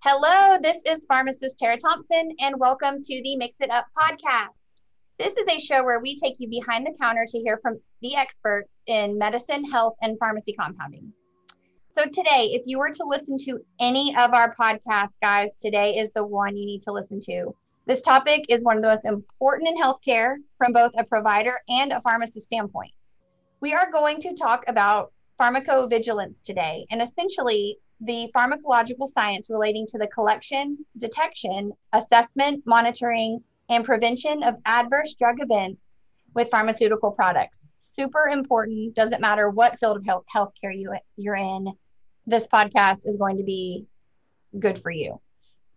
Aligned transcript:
Hello, 0.00 0.58
this 0.62 0.76
is 0.84 1.04
pharmacist 1.08 1.58
Tara 1.58 1.78
Thompson, 1.78 2.36
and 2.38 2.60
welcome 2.60 3.02
to 3.02 3.22
the 3.22 3.36
Mix 3.36 3.56
It 3.60 3.70
Up 3.70 3.86
podcast. 3.98 4.50
This 5.18 5.32
is 5.36 5.48
a 5.48 5.58
show 5.58 5.82
where 5.82 5.98
we 6.00 6.16
take 6.16 6.36
you 6.38 6.48
behind 6.48 6.86
the 6.86 6.94
counter 7.00 7.24
to 7.26 7.38
hear 7.38 7.58
from 7.62 7.80
the 8.02 8.14
experts 8.14 8.82
in 8.86 9.18
medicine, 9.18 9.64
health, 9.64 9.94
and 10.02 10.18
pharmacy 10.18 10.52
compounding. 10.52 11.12
So, 11.88 12.04
today, 12.04 12.50
if 12.52 12.62
you 12.66 12.78
were 12.78 12.92
to 12.92 13.04
listen 13.04 13.38
to 13.38 13.58
any 13.80 14.14
of 14.16 14.34
our 14.34 14.54
podcasts, 14.54 15.18
guys, 15.20 15.48
today 15.60 15.96
is 15.96 16.10
the 16.14 16.24
one 16.24 16.56
you 16.56 16.66
need 16.66 16.82
to 16.82 16.92
listen 16.92 17.18
to. 17.22 17.56
This 17.86 18.02
topic 18.02 18.44
is 18.48 18.62
one 18.62 18.76
of 18.76 18.82
the 18.82 18.90
most 18.90 19.06
important 19.06 19.70
in 19.70 19.76
healthcare 19.82 20.36
from 20.58 20.72
both 20.72 20.92
a 20.98 21.04
provider 21.04 21.58
and 21.68 21.92
a 21.92 22.02
pharmacist 22.02 22.46
standpoint. 22.46 22.92
We 23.60 23.72
are 23.72 23.90
going 23.90 24.20
to 24.20 24.34
talk 24.34 24.64
about 24.68 25.12
pharmacovigilance 25.40 26.42
today, 26.42 26.86
and 26.90 27.00
essentially 27.00 27.78
the 28.00 28.30
pharmacological 28.34 29.08
science 29.12 29.48
relating 29.48 29.86
to 29.86 29.98
the 29.98 30.06
collection, 30.08 30.78
detection, 30.98 31.72
assessment, 31.92 32.62
monitoring, 32.66 33.42
and 33.68 33.84
prevention 33.84 34.42
of 34.42 34.56
adverse 34.64 35.14
drug 35.14 35.36
events 35.40 35.80
with 36.34 36.50
pharmaceutical 36.50 37.10
products. 37.10 37.66
Super 37.78 38.28
important. 38.28 38.94
Doesn't 38.94 39.20
matter 39.20 39.48
what 39.48 39.78
field 39.80 39.96
of 39.96 40.04
health 40.04 40.24
healthcare 40.34 40.76
you, 40.76 40.94
you're 41.16 41.36
in, 41.36 41.72
this 42.26 42.46
podcast 42.46 43.06
is 43.06 43.16
going 43.16 43.38
to 43.38 43.44
be 43.44 43.86
good 44.58 44.80
for 44.80 44.90
you. 44.90 45.20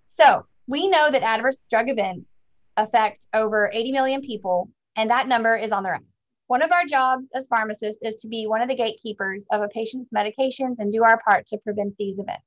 So, 0.08 0.46
we 0.68 0.88
know 0.88 1.10
that 1.10 1.24
adverse 1.24 1.66
drug 1.70 1.90
events 1.90 2.30
affect 2.78 3.28
over 3.34 3.70
80 3.74 3.92
million 3.92 4.22
people, 4.22 4.70
and 4.96 5.10
that 5.10 5.28
number 5.28 5.56
is 5.56 5.72
on 5.72 5.84
the 5.84 5.92
rise. 5.92 6.09
One 6.50 6.64
of 6.64 6.72
our 6.72 6.84
jobs 6.84 7.28
as 7.36 7.46
pharmacists 7.46 8.02
is 8.02 8.16
to 8.16 8.28
be 8.28 8.48
one 8.48 8.64
of 8.64 8.70
the 8.70 8.76
gatekeepers 8.76 9.46
of 9.52 9.62
a 9.62 9.68
patient's 9.68 10.12
medications 10.12 10.78
and 10.80 10.92
do 10.92 11.04
our 11.04 11.22
part 11.22 11.46
to 11.46 11.60
prevent 11.60 11.96
these 12.00 12.18
events. 12.18 12.42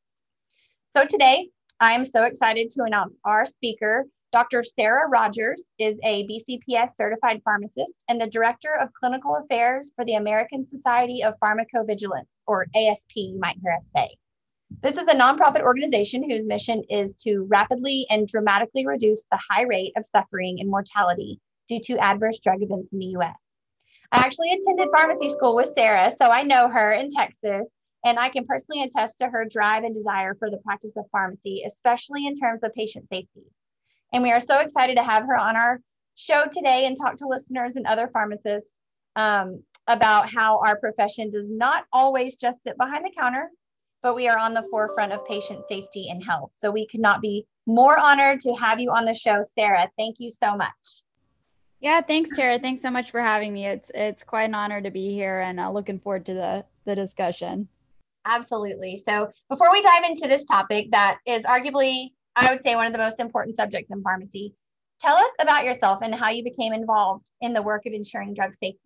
So 0.89 1.05
today, 1.05 1.51
I 1.79 1.93
am 1.93 2.05
so 2.05 2.25
excited 2.25 2.71
to 2.71 2.83
announce 2.83 3.15
our 3.25 3.47
speaker. 3.47 4.07
Dr. 4.33 4.65
Sarah 4.65 5.09
Rogers 5.09 5.63
is 5.79 6.01
a 6.03 6.27
BCPS 6.27 6.97
certified 6.97 7.43
pharmacist 7.45 8.03
and 8.09 8.21
the 8.21 8.27
director 8.27 8.75
of 8.75 8.93
clinical 8.93 9.37
affairs 9.37 9.93
for 9.95 10.05
the 10.05 10.17
American 10.17 10.67
Society 10.67 11.23
of 11.23 11.39
Pharmacovigilance, 11.39 12.27
or 12.49 12.67
ASP, 12.75 13.13
you 13.15 13.39
might 13.39 13.59
hear 13.63 13.71
us 13.71 13.89
say. 13.95 14.17
This 14.83 14.97
is 14.97 15.07
a 15.07 15.15
nonprofit 15.15 15.61
organization 15.61 16.29
whose 16.29 16.45
mission 16.45 16.83
is 16.91 17.15
to 17.19 17.47
rapidly 17.49 18.09
and 18.11 18.27
dramatically 18.27 18.85
reduce 18.85 19.23
the 19.31 19.39
high 19.49 19.63
rate 19.63 19.93
of 19.97 20.05
suffering 20.05 20.59
and 20.59 20.69
mortality 20.69 21.39
due 21.69 21.79
to 21.85 21.99
adverse 21.99 22.41
drug 22.41 22.63
events 22.63 22.93
in 22.93 22.99
the 22.99 23.15
US. 23.19 23.37
I 24.13 24.19
actually 24.19 24.53
attended 24.53 24.89
pharmacy 24.95 25.31
school 25.31 25.57
with 25.57 25.73
Sarah, 25.75 26.13
so 26.21 26.29
I 26.29 26.43
know 26.43 26.69
her 26.69 26.93
in 26.93 27.11
Texas, 27.11 27.67
and 28.05 28.19
I 28.19 28.29
can 28.29 28.45
personally 28.47 28.83
attest 28.83 29.19
to 29.21 29.29
her 29.29 29.47
drive 29.51 29.85
and 29.85 29.95
desire 29.95 30.35
for 30.35 30.51
the 30.51 30.59
practice 30.59 30.93
of 30.97 31.07
pharmacy, 31.11 31.65
especially 31.67 32.27
in 32.27 32.35
terms 32.37 32.61
of 32.63 32.75
patient 32.75 33.09
safety. 33.09 33.45
And 34.13 34.23
we 34.23 34.31
are 34.31 34.41
so 34.41 34.61
excited 34.61 34.97
to 34.97 35.03
have 35.03 35.25
her 35.25 35.37
on 35.37 35.57
our 35.57 35.81
show 36.15 36.45
today 36.53 36.85
and 36.85 36.95
talk 36.97 37.17
to 37.17 37.27
listeners 37.27 37.73
and 37.75 37.87
other 37.87 38.11
pharmacists 38.13 38.75
um, 39.17 39.63
about 39.87 40.31
how 40.31 40.59
our 40.59 40.79
profession 40.79 41.31
does 41.31 41.49
not 41.49 41.85
always 41.91 42.37
just 42.37 42.63
sit 42.65 42.77
behind 42.77 43.07
the 43.07 43.13
counter, 43.19 43.51
but 44.03 44.15
we 44.15 44.29
are 44.29 44.39
on 44.39 44.53
the 44.53 44.67
forefront 44.71 45.13
of 45.13 45.27
patient 45.27 45.65
safety 45.71 46.09
and 46.11 46.23
health. 46.23 46.51
So 46.55 46.71
we 46.71 46.87
could 46.87 47.01
not 47.01 47.23
be 47.23 47.47
more 47.67 47.99
honored 47.99 48.41
to 48.41 48.53
have 48.57 48.79
you 48.79 48.91
on 48.91 49.07
the 49.07 49.15
show, 49.15 49.43
Sarah. 49.55 49.89
Thank 49.97 50.17
you 50.19 50.31
so 50.31 50.55
much. 50.55 51.03
Yeah, 51.83 52.01
thanks, 52.01 52.31
Tara. 52.37 52.61
Thanks 52.61 52.81
so 52.81 52.93
much 52.93 53.11
for 53.11 53.21
having 53.21 53.53
me. 53.53 53.67
It's 53.67 53.91
it's 53.93 54.23
quite 54.23 54.45
an 54.45 54.55
honor 54.55 54.81
to 54.81 54.91
be 54.93 55.11
here, 55.11 55.41
and 55.41 55.59
uh, 55.59 55.69
looking 55.69 55.99
forward 55.99 56.25
to 56.27 56.35
the 56.35 56.65
the 56.85 56.95
discussion. 56.95 57.67
Absolutely. 58.25 59.03
So 59.05 59.29
before 59.51 59.73
we 59.73 59.83
dive 59.83 60.05
into 60.05 60.29
this 60.29 60.45
topic, 60.45 60.93
that 60.93 61.19
is 61.27 61.43
arguably, 61.43 62.13
I 62.37 62.53
would 62.53 62.63
say, 62.63 62.77
one 62.77 62.87
of 62.87 62.93
the 62.93 63.01
most 63.01 63.19
important 63.19 63.57
subjects 63.57 63.91
in 63.91 64.01
pharmacy. 64.01 64.55
Tell 65.01 65.17
us 65.17 65.33
about 65.41 65.65
yourself 65.65 65.99
and 66.03 66.15
how 66.15 66.31
you 66.31 66.45
became 66.45 66.73
involved 66.73 67.29
in 67.41 67.53
the 67.53 67.63
work 67.63 67.85
of 67.85 67.93
ensuring 67.93 68.35
drug 68.35 68.53
safety. 68.53 68.79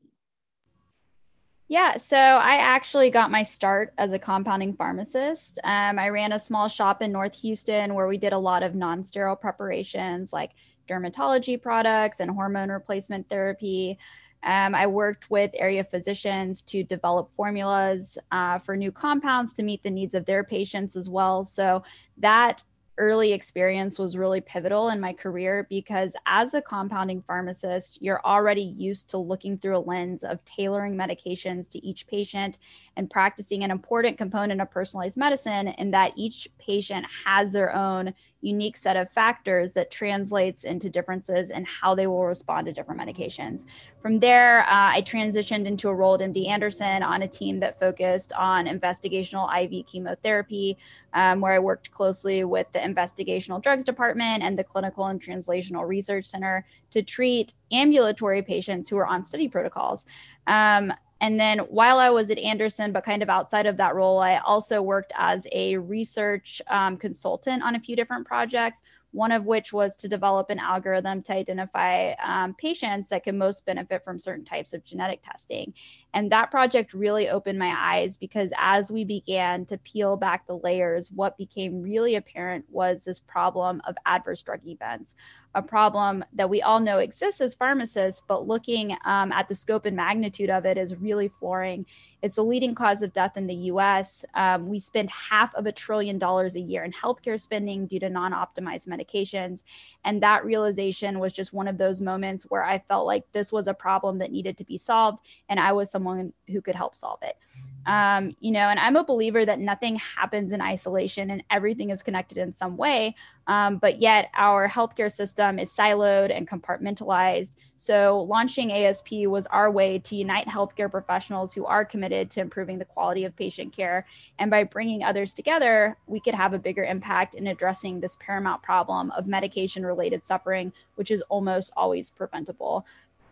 Yeah, 1.69 1.99
so 1.99 2.16
I 2.16 2.56
actually 2.56 3.10
got 3.10 3.31
my 3.31 3.43
start 3.43 3.93
as 3.99 4.12
a 4.12 4.19
compounding 4.19 4.72
pharmacist. 4.72 5.59
Um, 5.65 5.99
I 5.99 6.09
ran 6.09 6.32
a 6.32 6.38
small 6.38 6.69
shop 6.69 7.03
in 7.03 7.12
North 7.12 7.38
Houston 7.41 7.93
where 7.93 8.06
we 8.06 8.16
did 8.16 8.32
a 8.32 8.38
lot 8.38 8.62
of 8.62 8.75
non 8.75 9.04
sterile 9.04 9.37
preparations 9.37 10.32
like 10.32 10.53
dermatology 10.86 11.60
products 11.60 12.20
and 12.20 12.30
hormone 12.30 12.70
replacement 12.70 13.28
therapy. 13.28 13.98
Um, 14.42 14.74
I 14.74 14.86
worked 14.86 15.30
with 15.30 15.50
area 15.54 15.82
physicians 15.82 16.62
to 16.62 16.84
develop 16.84 17.30
formulas 17.36 18.16
uh, 18.30 18.58
for 18.60 18.76
new 18.76 18.92
compounds 18.92 19.52
to 19.54 19.62
meet 19.62 19.82
the 19.82 19.91
needs 19.91 20.14
of 20.14 20.25
their 20.25 20.44
patients 20.44 20.94
as 20.94 21.08
well. 21.08 21.44
So 21.44 21.82
that 22.19 22.62
early 22.98 23.32
experience 23.32 23.98
was 23.98 24.16
really 24.16 24.41
pivotal 24.41 24.88
in 24.88 25.00
my 25.00 25.12
career 25.12 25.66
because 25.69 26.14
as 26.26 26.54
a 26.54 26.62
compounding 26.62 27.22
pharmacist, 27.22 28.00
you're 28.00 28.25
already 28.25 28.62
used 28.62 29.10
to 29.10 29.19
looking 29.19 29.58
through 29.58 29.76
a 29.76 29.80
lens 29.80 30.22
of 30.22 30.42
tailoring 30.44 30.94
medications 30.94 31.69
to 31.69 31.84
each 31.84 32.06
patient 32.06 32.58
and 32.96 33.10
practicing 33.10 33.64
an 33.64 33.70
important 33.70 34.16
component 34.16 34.60
of 34.60 34.70
personalized 34.70 35.16
medicine 35.16 35.69
in 35.69 35.91
that 35.91 36.12
each 36.16 36.48
patient 36.58 37.06
has 37.25 37.52
their 37.52 37.75
own 37.75 38.14
unique 38.46 38.76
set 38.76 38.96
of 38.96 39.10
factors 39.10 39.72
that 39.72 39.90
translates 39.90 40.64
into 40.64 40.88
differences 40.88 41.50
in 41.50 41.64
how 41.64 41.94
they 41.94 42.06
will 42.06 42.24
respond 42.24 42.66
to 42.66 42.72
different 42.72 43.00
medications. 43.00 43.64
From 44.00 44.20
there, 44.20 44.60
uh, 44.62 44.94
I 44.94 45.02
transitioned 45.02 45.66
into 45.66 45.88
a 45.88 45.94
role 45.94 46.14
at 46.14 46.20
MD 46.20 46.46
Anderson 46.46 47.02
on 47.02 47.22
a 47.22 47.28
team 47.28 47.58
that 47.60 47.80
focused 47.80 48.32
on 48.32 48.66
investigational 48.66 49.46
IV 49.52 49.86
chemotherapy, 49.86 50.78
um, 51.12 51.40
where 51.40 51.54
I 51.54 51.58
worked 51.58 51.90
closely 51.90 52.44
with 52.44 52.70
the 52.72 52.78
investigational 52.78 53.60
drugs 53.60 53.84
department 53.84 54.42
and 54.42 54.58
the 54.58 54.64
clinical 54.64 55.06
and 55.06 55.20
translational 55.20 55.86
research 55.86 56.26
center 56.26 56.64
to 56.92 57.02
treat 57.02 57.54
ambulatory 57.72 58.42
patients 58.42 58.88
who 58.88 58.96
were 58.96 59.06
on 59.06 59.24
study 59.24 59.48
protocols. 59.48 60.06
Um, 60.46 60.92
and 61.21 61.41
then 61.41 61.60
while 61.60 61.99
I 61.99 62.10
was 62.10 62.31
at 62.31 62.38
Anderson, 62.38 62.93
but 62.93 63.04
kind 63.04 63.22
of 63.22 63.31
outside 63.31 63.66
of 63.66 63.78
that 63.78 63.94
role, 63.94 64.19
I 64.19 64.37
also 64.38 64.82
worked 64.82 65.12
as 65.16 65.47
a 65.53 65.77
research 65.78 66.60
um, 66.69 66.97
consultant 66.97 67.62
on 67.62 67.75
a 67.75 67.81
few 67.81 67.97
different 67.97 68.27
projects, 68.27 68.82
one 69.12 69.32
of 69.32 69.47
which 69.47 69.72
was 69.72 69.97
to 69.97 70.09
develop 70.09 70.50
an 70.50 70.59
algorithm 70.59 71.22
to 71.22 71.32
identify 71.32 72.12
um, 72.22 72.55
patients 72.55 73.09
that 73.09 73.25
can 73.25 73.38
most 73.38 73.65
benefit 73.65 74.05
from 74.05 74.19
certain 74.19 74.44
types 74.44 74.75
of 74.75 74.84
genetic 74.84 75.22
testing. 75.25 75.72
And 76.12 76.31
that 76.32 76.50
project 76.50 76.93
really 76.93 77.31
opened 77.31 77.59
my 77.59 77.75
eyes 77.78 78.19
because 78.19 78.53
as 78.59 78.91
we 78.91 79.05
began 79.05 79.65
to 79.66 79.78
peel 79.78 80.19
back 80.19 80.47
the 80.47 80.59
layers, 80.59 81.10
what 81.10 81.38
became 81.38 81.81
really 81.81 82.16
apparent 82.16 82.66
was 82.69 83.05
this 83.05 83.21
problem 83.21 83.81
of 83.87 83.97
adverse 84.05 84.43
drug 84.43 84.60
events 84.66 85.15
a 85.56 85.62
problem 85.62 86.22
that 86.34 86.50
we 86.50 86.61
all 86.61 86.78
know 86.78 86.99
exists 86.99 87.41
as 87.41 87.55
pharmacists, 87.55 88.22
but 88.28 88.47
looking 88.47 88.94
um, 89.06 89.33
at 89.33 89.49
the 89.49 89.55
scope 89.55 89.87
and 89.87 89.97
magnitude 89.97 90.50
of 90.50 90.67
it 90.67 90.77
is 90.77 90.94
really 90.94 91.28
flooring. 91.28 91.87
It's 92.21 92.37
the 92.37 92.44
leading 92.44 92.75
cause 92.75 93.00
of 93.00 93.15
death 93.15 93.39
in 93.39 93.47
the 93.47 93.55
US. 93.72 94.22
Um, 94.34 94.69
we 94.69 94.78
spend 94.78 95.09
half 95.09 95.55
of 95.55 95.65
a 95.65 95.72
trillion 95.72 96.19
dollars 96.19 96.56
a 96.56 96.61
year 96.61 96.84
in 96.84 96.93
healthcare 96.93 97.41
spending 97.41 97.87
due 97.87 97.99
to 98.00 98.11
non 98.11 98.33
optimized 98.33 98.87
medications. 98.87 99.65
And 100.05 100.22
that 100.22 100.44
realization 100.44 101.19
was 101.19 101.33
just 101.33 101.55
one 101.55 101.69
of 101.69 101.78
those 101.78 102.03
moments 102.03 102.44
where 102.50 102.62
I 102.62 102.78
felt 102.78 103.06
like 103.06 103.25
this 103.33 103.50
was 103.50 103.67
a 103.67 103.75
problem 103.75 104.19
that 104.19 104.31
needed 104.31 104.59
to 104.59 104.65
be 104.65 104.77
solved, 104.77 105.21
and 105.49 105.59
I 105.59 105.73
was 105.73 105.91
someone 105.91 106.34
who 106.49 106.61
could 106.61 106.77
help 106.77 106.94
solve 106.94 107.21
it. 107.23 107.37
Um, 107.86 108.34
you 108.41 108.50
know, 108.50 108.69
and 108.69 108.80
I'm 108.80 108.97
a 108.97 109.04
believer 109.04 109.44
that 109.47 109.60
nothing 109.60 109.97
happens 109.97 110.52
in 110.52 110.60
isolation 110.60 111.30
and 111.30 111.42
everything 111.50 111.91
is 111.91 112.02
connected 112.02 112.38
in 112.38 112.52
some 112.52 112.76
way. 112.76 113.14
Um, 113.47 113.78
but 113.78 114.00
yet 114.00 114.30
our 114.34 114.69
healthcare 114.69 115.10
system 115.10 115.60
is 115.60 115.70
siloed 115.70 116.36
and 116.36 116.48
compartmentalized. 116.48 117.54
So 117.76 118.26
launching 118.28 118.72
ASP 118.72 119.12
was 119.26 119.46
our 119.46 119.70
way 119.70 120.00
to 120.00 120.16
unite 120.16 120.48
healthcare 120.48 120.91
professionals 120.91 121.52
who 121.52 121.64
are 121.64 121.84
committed 121.84 122.30
to 122.32 122.41
improving 122.41 122.78
the 122.78 122.84
quality 122.84 123.25
of 123.25 123.36
patient 123.36 123.76
care. 123.76 124.06
And 124.38 124.50
by 124.50 124.64
bringing 124.64 125.04
others 125.04 125.32
together, 125.32 125.96
we 126.06 126.19
could 126.19 126.34
have 126.34 126.54
a 126.54 126.58
bigger 126.58 126.84
impact 126.84 127.34
in 127.34 127.46
addressing 127.46 128.00
this 128.00 128.16
paramount 128.16 128.62
problem 128.62 129.12
of 129.12 129.26
medication 129.26 129.87
related 129.87 130.26
suffering, 130.26 130.72
which 130.96 131.12
is 131.12 131.22
almost 131.22 131.72
always 131.76 132.11
preventable. 132.11 132.84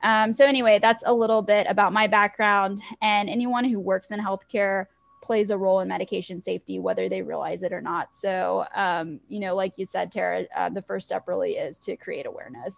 Um, 0.04 0.32
so, 0.32 0.44
anyway, 0.44 0.78
that's 0.80 1.02
a 1.06 1.12
little 1.12 1.42
bit 1.42 1.66
about 1.68 1.92
my 1.92 2.06
background. 2.06 2.80
And 3.02 3.28
anyone 3.28 3.64
who 3.64 3.80
works 3.80 4.10
in 4.12 4.20
healthcare 4.20 4.86
plays 5.22 5.50
a 5.50 5.56
role 5.56 5.80
in 5.80 5.88
medication 5.88 6.40
safety, 6.40 6.78
whether 6.78 7.08
they 7.08 7.22
realize 7.22 7.62
it 7.62 7.72
or 7.72 7.80
not. 7.80 8.14
So, 8.14 8.66
um, 8.74 9.18
you 9.26 9.40
know, 9.40 9.56
like 9.56 9.72
you 9.76 9.86
said, 9.86 10.12
Tara, 10.12 10.44
uh, 10.54 10.68
the 10.68 10.82
first 10.82 11.06
step 11.06 11.26
really 11.26 11.52
is 11.52 11.78
to 11.80 11.96
create 11.96 12.26
awareness. 12.26 12.76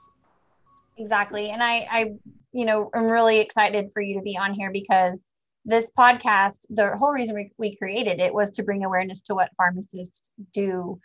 Exactly. 0.96 1.50
And 1.50 1.62
I, 1.62 1.86
I, 1.90 2.12
you 2.52 2.64
know, 2.64 2.90
I'm 2.94 3.06
really 3.06 3.40
excited 3.40 3.90
for 3.92 4.00
you 4.00 4.14
to 4.14 4.22
be 4.22 4.38
on 4.38 4.54
here 4.54 4.70
because 4.70 5.18
this 5.64 5.90
podcast, 5.98 6.60
the 6.70 6.96
whole 6.96 7.12
reason 7.12 7.34
we, 7.34 7.50
we 7.58 7.76
created 7.76 8.20
it 8.20 8.32
was 8.32 8.52
to 8.52 8.62
bring 8.62 8.84
awareness 8.84 9.20
to 9.22 9.34
what 9.34 9.50
pharmacists 9.56 10.30
do 10.52 11.00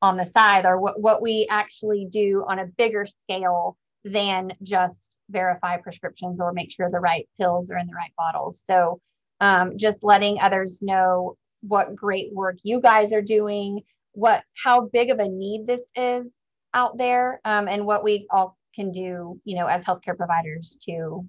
on 0.00 0.16
the 0.16 0.24
side 0.26 0.64
or 0.64 0.80
what, 0.80 0.98
what 1.00 1.22
we 1.22 1.46
actually 1.50 2.08
do 2.10 2.44
on 2.48 2.58
a 2.58 2.66
bigger 2.66 3.04
scale 3.06 3.76
than 4.04 4.52
just 4.62 5.18
verify 5.32 5.76
prescriptions 5.78 6.40
or 6.40 6.52
make 6.52 6.70
sure 6.70 6.90
the 6.90 7.00
right 7.00 7.28
pills 7.38 7.70
are 7.70 7.78
in 7.78 7.86
the 7.86 7.94
right 7.94 8.12
bottles. 8.16 8.62
So, 8.64 9.00
um, 9.40 9.76
just 9.76 10.04
letting 10.04 10.40
others 10.40 10.80
know 10.82 11.36
what 11.62 11.96
great 11.96 12.32
work 12.32 12.58
you 12.62 12.80
guys 12.80 13.12
are 13.12 13.22
doing, 13.22 13.82
what 14.12 14.44
how 14.62 14.88
big 14.92 15.10
of 15.10 15.18
a 15.18 15.28
need 15.28 15.66
this 15.66 15.82
is 15.96 16.30
out 16.74 16.98
there 16.98 17.40
um, 17.44 17.68
and 17.68 17.86
what 17.86 18.04
we 18.04 18.26
all 18.30 18.56
can 18.74 18.92
do, 18.92 19.40
you 19.44 19.56
know, 19.56 19.66
as 19.66 19.84
healthcare 19.84 20.16
providers 20.16 20.76
to 20.84 21.26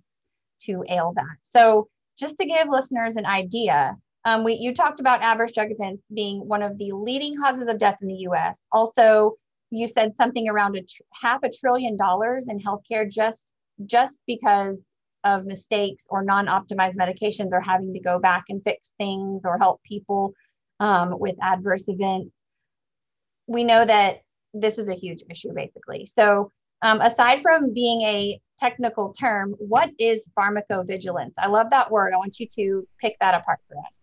to 0.63 0.83
ail 0.89 1.13
that. 1.15 1.37
So 1.41 1.87
just 2.17 2.37
to 2.37 2.45
give 2.45 2.67
listeners 2.69 3.15
an 3.15 3.25
idea, 3.25 3.95
um, 4.25 4.43
we 4.43 4.53
you 4.53 4.73
talked 4.73 4.99
about 4.99 5.21
adverse 5.21 5.51
drug 5.51 5.69
events 5.71 6.03
being 6.13 6.47
one 6.47 6.63
of 6.63 6.77
the 6.77 6.91
leading 6.93 7.37
causes 7.37 7.67
of 7.67 7.77
death 7.77 7.97
in 8.01 8.07
the 8.07 8.13
U.S. 8.29 8.61
Also, 8.71 9.35
you 9.71 9.87
said 9.87 10.15
something 10.15 10.47
around 10.47 10.75
a 10.75 10.81
tr- 10.81 11.01
half 11.13 11.43
a 11.43 11.49
trillion 11.49 11.97
dollars 11.97 12.47
in 12.47 12.59
healthcare 12.59 13.09
just 13.09 13.52
just 13.85 14.19
because 14.27 14.95
of 15.23 15.45
mistakes 15.45 16.05
or 16.09 16.23
non-optimized 16.23 16.95
medications 16.95 17.51
or 17.51 17.61
having 17.61 17.93
to 17.93 17.99
go 17.99 18.19
back 18.19 18.45
and 18.49 18.61
fix 18.63 18.93
things 18.97 19.41
or 19.45 19.57
help 19.57 19.81
people 19.83 20.33
um, 20.79 21.17
with 21.17 21.35
adverse 21.41 21.85
events. 21.87 22.35
We 23.47 23.63
know 23.63 23.83
that 23.85 24.21
this 24.53 24.77
is 24.77 24.87
a 24.87 24.93
huge 24.93 25.23
issue, 25.29 25.53
basically. 25.53 26.05
So, 26.05 26.51
um, 26.81 26.99
aside 26.99 27.41
from 27.41 27.73
being 27.73 28.01
a 28.01 28.39
technical 28.59 29.13
term, 29.13 29.55
what 29.57 29.89
is 29.97 30.29
pharmacovigilance? 30.37 31.33
I 31.37 31.47
love 31.47 31.69
that 31.69 31.89
word. 31.89 32.13
I 32.13 32.17
want 32.17 32.39
you 32.39 32.47
to 32.55 32.87
pick 32.99 33.15
that 33.21 33.33
apart 33.33 33.59
for 33.67 33.77
us. 33.77 34.01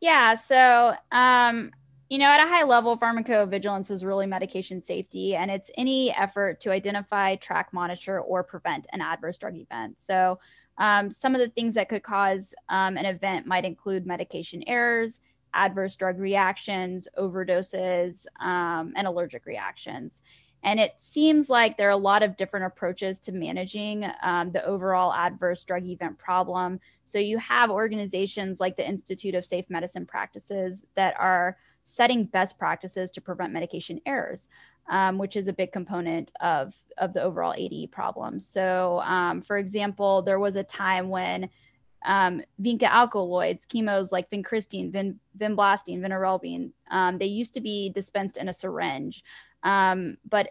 Yeah. 0.00 0.34
So, 0.34 0.94
um, 1.10 1.70
you 2.08 2.18
know, 2.18 2.26
at 2.26 2.40
a 2.40 2.48
high 2.48 2.64
level, 2.64 2.96
pharmacovigilance 2.96 3.90
is 3.90 4.04
really 4.04 4.26
medication 4.26 4.80
safety, 4.80 5.34
and 5.34 5.50
it's 5.50 5.70
any 5.76 6.10
effort 6.14 6.60
to 6.60 6.70
identify, 6.70 7.36
track, 7.36 7.72
monitor, 7.72 8.20
or 8.20 8.42
prevent 8.42 8.86
an 8.92 9.02
adverse 9.02 9.36
drug 9.38 9.56
event. 9.56 10.00
So, 10.00 10.38
um, 10.78 11.10
some 11.10 11.34
of 11.34 11.40
the 11.40 11.48
things 11.48 11.74
that 11.74 11.88
could 11.88 12.02
cause 12.02 12.54
um, 12.68 12.96
an 12.96 13.04
event 13.04 13.46
might 13.46 13.64
include 13.64 14.06
medication 14.06 14.62
errors, 14.66 15.20
adverse 15.52 15.96
drug 15.96 16.18
reactions, 16.18 17.08
overdoses, 17.18 18.26
um, 18.40 18.92
and 18.96 19.06
allergic 19.06 19.44
reactions. 19.44 20.22
And 20.62 20.80
it 20.80 20.94
seems 20.98 21.48
like 21.48 21.76
there 21.76 21.88
are 21.88 21.92
a 21.92 21.96
lot 21.96 22.22
of 22.22 22.36
different 22.36 22.66
approaches 22.66 23.20
to 23.20 23.32
managing 23.32 24.06
um, 24.22 24.50
the 24.50 24.64
overall 24.64 25.12
adverse 25.12 25.62
drug 25.64 25.86
event 25.86 26.18
problem. 26.18 26.80
So 27.04 27.18
you 27.18 27.38
have 27.38 27.70
organizations 27.70 28.60
like 28.60 28.76
the 28.76 28.88
Institute 28.88 29.34
of 29.34 29.44
Safe 29.44 29.66
Medicine 29.68 30.06
Practices 30.06 30.84
that 30.94 31.14
are 31.18 31.56
setting 31.88 32.24
best 32.24 32.58
practices 32.58 33.10
to 33.10 33.20
prevent 33.20 33.50
medication 33.50 33.98
errors, 34.04 34.48
um, 34.90 35.16
which 35.16 35.36
is 35.36 35.48
a 35.48 35.52
big 35.52 35.72
component 35.72 36.30
of, 36.40 36.74
of 36.98 37.14
the 37.14 37.22
overall 37.22 37.54
ADE 37.56 37.90
problem. 37.90 38.38
So, 38.38 39.00
um, 39.00 39.40
for 39.40 39.56
example, 39.56 40.20
there 40.20 40.38
was 40.38 40.56
a 40.56 40.62
time 40.62 41.08
when 41.08 41.48
um, 42.04 42.42
vinca 42.62 42.84
alkaloids, 42.84 43.66
chemos 43.66 44.12
like 44.12 44.30
vincristine, 44.30 44.92
vin, 44.92 45.18
vinblastine, 45.38 46.00
vinorelbine, 46.00 46.72
um, 46.90 47.16
they 47.16 47.26
used 47.26 47.54
to 47.54 47.60
be 47.60 47.90
dispensed 47.90 48.36
in 48.36 48.50
a 48.50 48.52
syringe. 48.52 49.24
Um, 49.62 50.18
but 50.28 50.50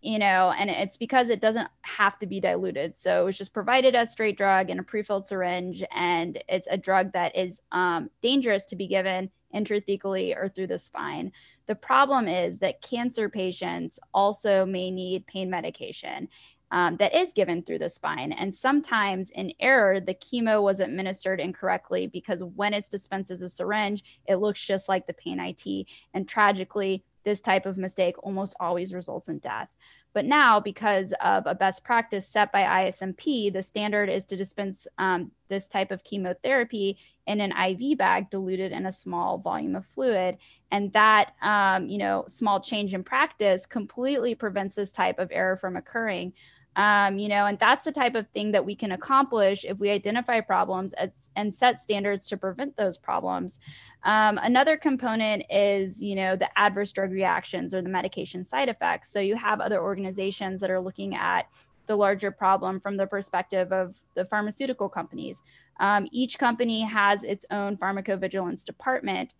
you 0.00 0.18
know, 0.18 0.50
and 0.58 0.70
it's 0.70 0.96
because 0.96 1.28
it 1.28 1.42
doesn't 1.42 1.68
have 1.82 2.18
to 2.20 2.26
be 2.26 2.40
diluted. 2.40 2.96
So 2.96 3.26
it's 3.26 3.36
just 3.36 3.52
provided 3.52 3.94
as 3.94 4.10
straight 4.10 4.38
drug 4.38 4.70
in 4.70 4.78
a 4.78 4.82
pre-filled 4.82 5.26
syringe, 5.26 5.84
and 5.94 6.42
it's 6.48 6.66
a 6.70 6.78
drug 6.78 7.12
that 7.12 7.36
is 7.36 7.60
um, 7.70 8.08
dangerous 8.22 8.64
to 8.66 8.76
be 8.76 8.86
given 8.86 9.30
intrathecally 9.54 10.36
or 10.36 10.48
through 10.48 10.68
the 10.68 10.78
spine. 10.78 11.32
The 11.66 11.74
problem 11.74 12.28
is 12.28 12.58
that 12.58 12.82
cancer 12.82 13.28
patients 13.28 13.98
also 14.12 14.64
may 14.64 14.90
need 14.90 15.26
pain 15.26 15.50
medication 15.50 16.28
um, 16.72 16.96
that 16.98 17.14
is 17.14 17.32
given 17.32 17.62
through 17.62 17.78
the 17.78 17.88
spine. 17.88 18.32
And 18.32 18.54
sometimes 18.54 19.30
in 19.30 19.52
error, 19.60 20.00
the 20.00 20.14
chemo 20.14 20.62
was 20.62 20.80
administered 20.80 21.40
incorrectly 21.40 22.06
because 22.06 22.44
when 22.44 22.74
it's 22.74 22.88
dispensed 22.88 23.30
as 23.30 23.42
a 23.42 23.48
syringe, 23.48 24.04
it 24.26 24.36
looks 24.36 24.64
just 24.64 24.88
like 24.88 25.06
the 25.06 25.12
pain 25.12 25.40
IT. 25.40 25.86
And 26.14 26.28
tragically, 26.28 27.04
this 27.24 27.40
type 27.40 27.66
of 27.66 27.76
mistake 27.76 28.16
almost 28.22 28.54
always 28.60 28.94
results 28.94 29.28
in 29.28 29.38
death. 29.38 29.68
But 30.12 30.24
now, 30.24 30.58
because 30.58 31.14
of 31.20 31.46
a 31.46 31.54
best 31.54 31.84
practice 31.84 32.26
set 32.26 32.50
by 32.50 32.62
ISMP, 32.62 33.52
the 33.52 33.62
standard 33.62 34.08
is 34.08 34.24
to 34.26 34.36
dispense 34.36 34.88
um, 34.98 35.30
this 35.48 35.68
type 35.68 35.90
of 35.90 36.02
chemotherapy 36.02 36.98
in 37.26 37.40
an 37.40 37.52
IV 37.52 37.98
bag 37.98 38.28
diluted 38.30 38.72
in 38.72 38.86
a 38.86 38.92
small 38.92 39.38
volume 39.38 39.76
of 39.76 39.86
fluid. 39.86 40.38
And 40.72 40.92
that, 40.94 41.32
um, 41.42 41.86
you 41.86 41.98
know, 41.98 42.24
small 42.26 42.60
change 42.60 42.92
in 42.92 43.04
practice 43.04 43.66
completely 43.66 44.34
prevents 44.34 44.74
this 44.74 44.90
type 44.90 45.18
of 45.18 45.30
error 45.30 45.56
from 45.56 45.76
occurring. 45.76 46.32
Um, 46.76 47.18
you 47.18 47.28
know, 47.28 47.46
and 47.46 47.58
that's 47.58 47.84
the 47.84 47.92
type 47.92 48.14
of 48.14 48.28
thing 48.28 48.52
that 48.52 48.64
we 48.64 48.76
can 48.76 48.92
accomplish 48.92 49.64
if 49.64 49.78
we 49.78 49.90
identify 49.90 50.40
problems 50.40 50.92
as, 50.92 51.10
and 51.34 51.52
set 51.52 51.78
standards 51.78 52.26
to 52.26 52.36
prevent 52.36 52.76
those 52.76 52.96
problems. 52.96 53.58
Um, 54.04 54.38
another 54.38 54.76
component 54.76 55.42
is, 55.50 56.00
you 56.00 56.14
know, 56.14 56.36
the 56.36 56.48
adverse 56.56 56.92
drug 56.92 57.10
reactions 57.10 57.74
or 57.74 57.82
the 57.82 57.88
medication 57.88 58.44
side 58.44 58.68
effects. 58.68 59.12
So 59.12 59.20
you 59.20 59.36
have 59.36 59.60
other 59.60 59.82
organizations 59.82 60.60
that 60.60 60.70
are 60.70 60.80
looking 60.80 61.14
at 61.14 61.48
the 61.86 61.96
larger 61.96 62.30
problem 62.30 62.80
from 62.80 62.96
the 62.96 63.06
perspective 63.06 63.72
of 63.72 63.96
the 64.14 64.24
pharmaceutical 64.24 64.88
companies. 64.88 65.42
Um, 65.80 66.06
each 66.12 66.38
company 66.38 66.82
has 66.82 67.24
its 67.24 67.44
own 67.50 67.76
pharmacovigilance 67.76 68.64
department 68.64 69.34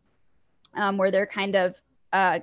um, 0.74 0.96
where 0.96 1.10
they're 1.10 1.26
kind 1.26 1.54
of 1.54 1.80
uh, 2.12 2.40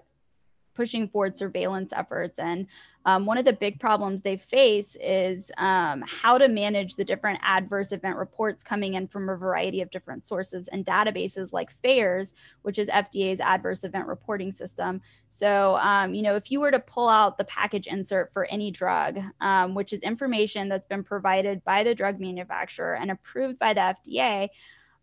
pushing 0.77 1.09
forward 1.09 1.35
surveillance 1.35 1.91
efforts 1.91 2.39
and 2.39 2.68
um, 3.07 3.25
one 3.25 3.38
of 3.38 3.45
the 3.45 3.53
big 3.53 3.79
problems 3.79 4.21
they 4.21 4.35
face 4.35 4.97
is 5.00 5.50
um, 5.57 6.03
how 6.06 6.38
to 6.38 6.50
manage 6.50 6.97
the 6.97 7.06
different 7.06 7.39
adverse 7.41 7.94
event 7.94 8.18
reports 8.18 8.65
coming 8.65 8.95
in 8.95 9.07
from 9.07 9.29
a 9.29 9.35
variety 9.38 9.79
of 9.81 9.89
different 9.89 10.25
sources 10.25 10.68
and 10.68 10.85
databases 10.85 11.53
like 11.53 11.74
FAERS, 11.74 12.33
which 12.63 12.77
is 12.77 12.89
FDA's 12.89 13.39
adverse 13.39 13.85
event 13.85 14.07
reporting 14.07 14.51
system. 14.51 15.00
So, 15.29 15.77
um, 15.77 16.13
you 16.13 16.21
know, 16.21 16.35
if 16.35 16.51
you 16.51 16.59
were 16.59 16.69
to 16.69 16.79
pull 16.79 17.07
out 17.07 17.38
the 17.38 17.45
package 17.45 17.88
insert 17.88 18.33
for 18.33 18.44
any 18.47 18.71
drug, 18.71 19.21
um, 19.39 19.74
which 19.74 19.94
is 19.94 20.01
information 20.01 20.68
that's 20.68 20.85
been 20.85 21.03
provided 21.06 21.63
by 21.63 21.85
the 21.85 21.95
drug 21.95 22.19
manufacturer 22.19 22.95
and 22.95 23.09
approved 23.09 23.57
by 23.57 23.74
the 23.74 23.79
FDA, 23.79 24.50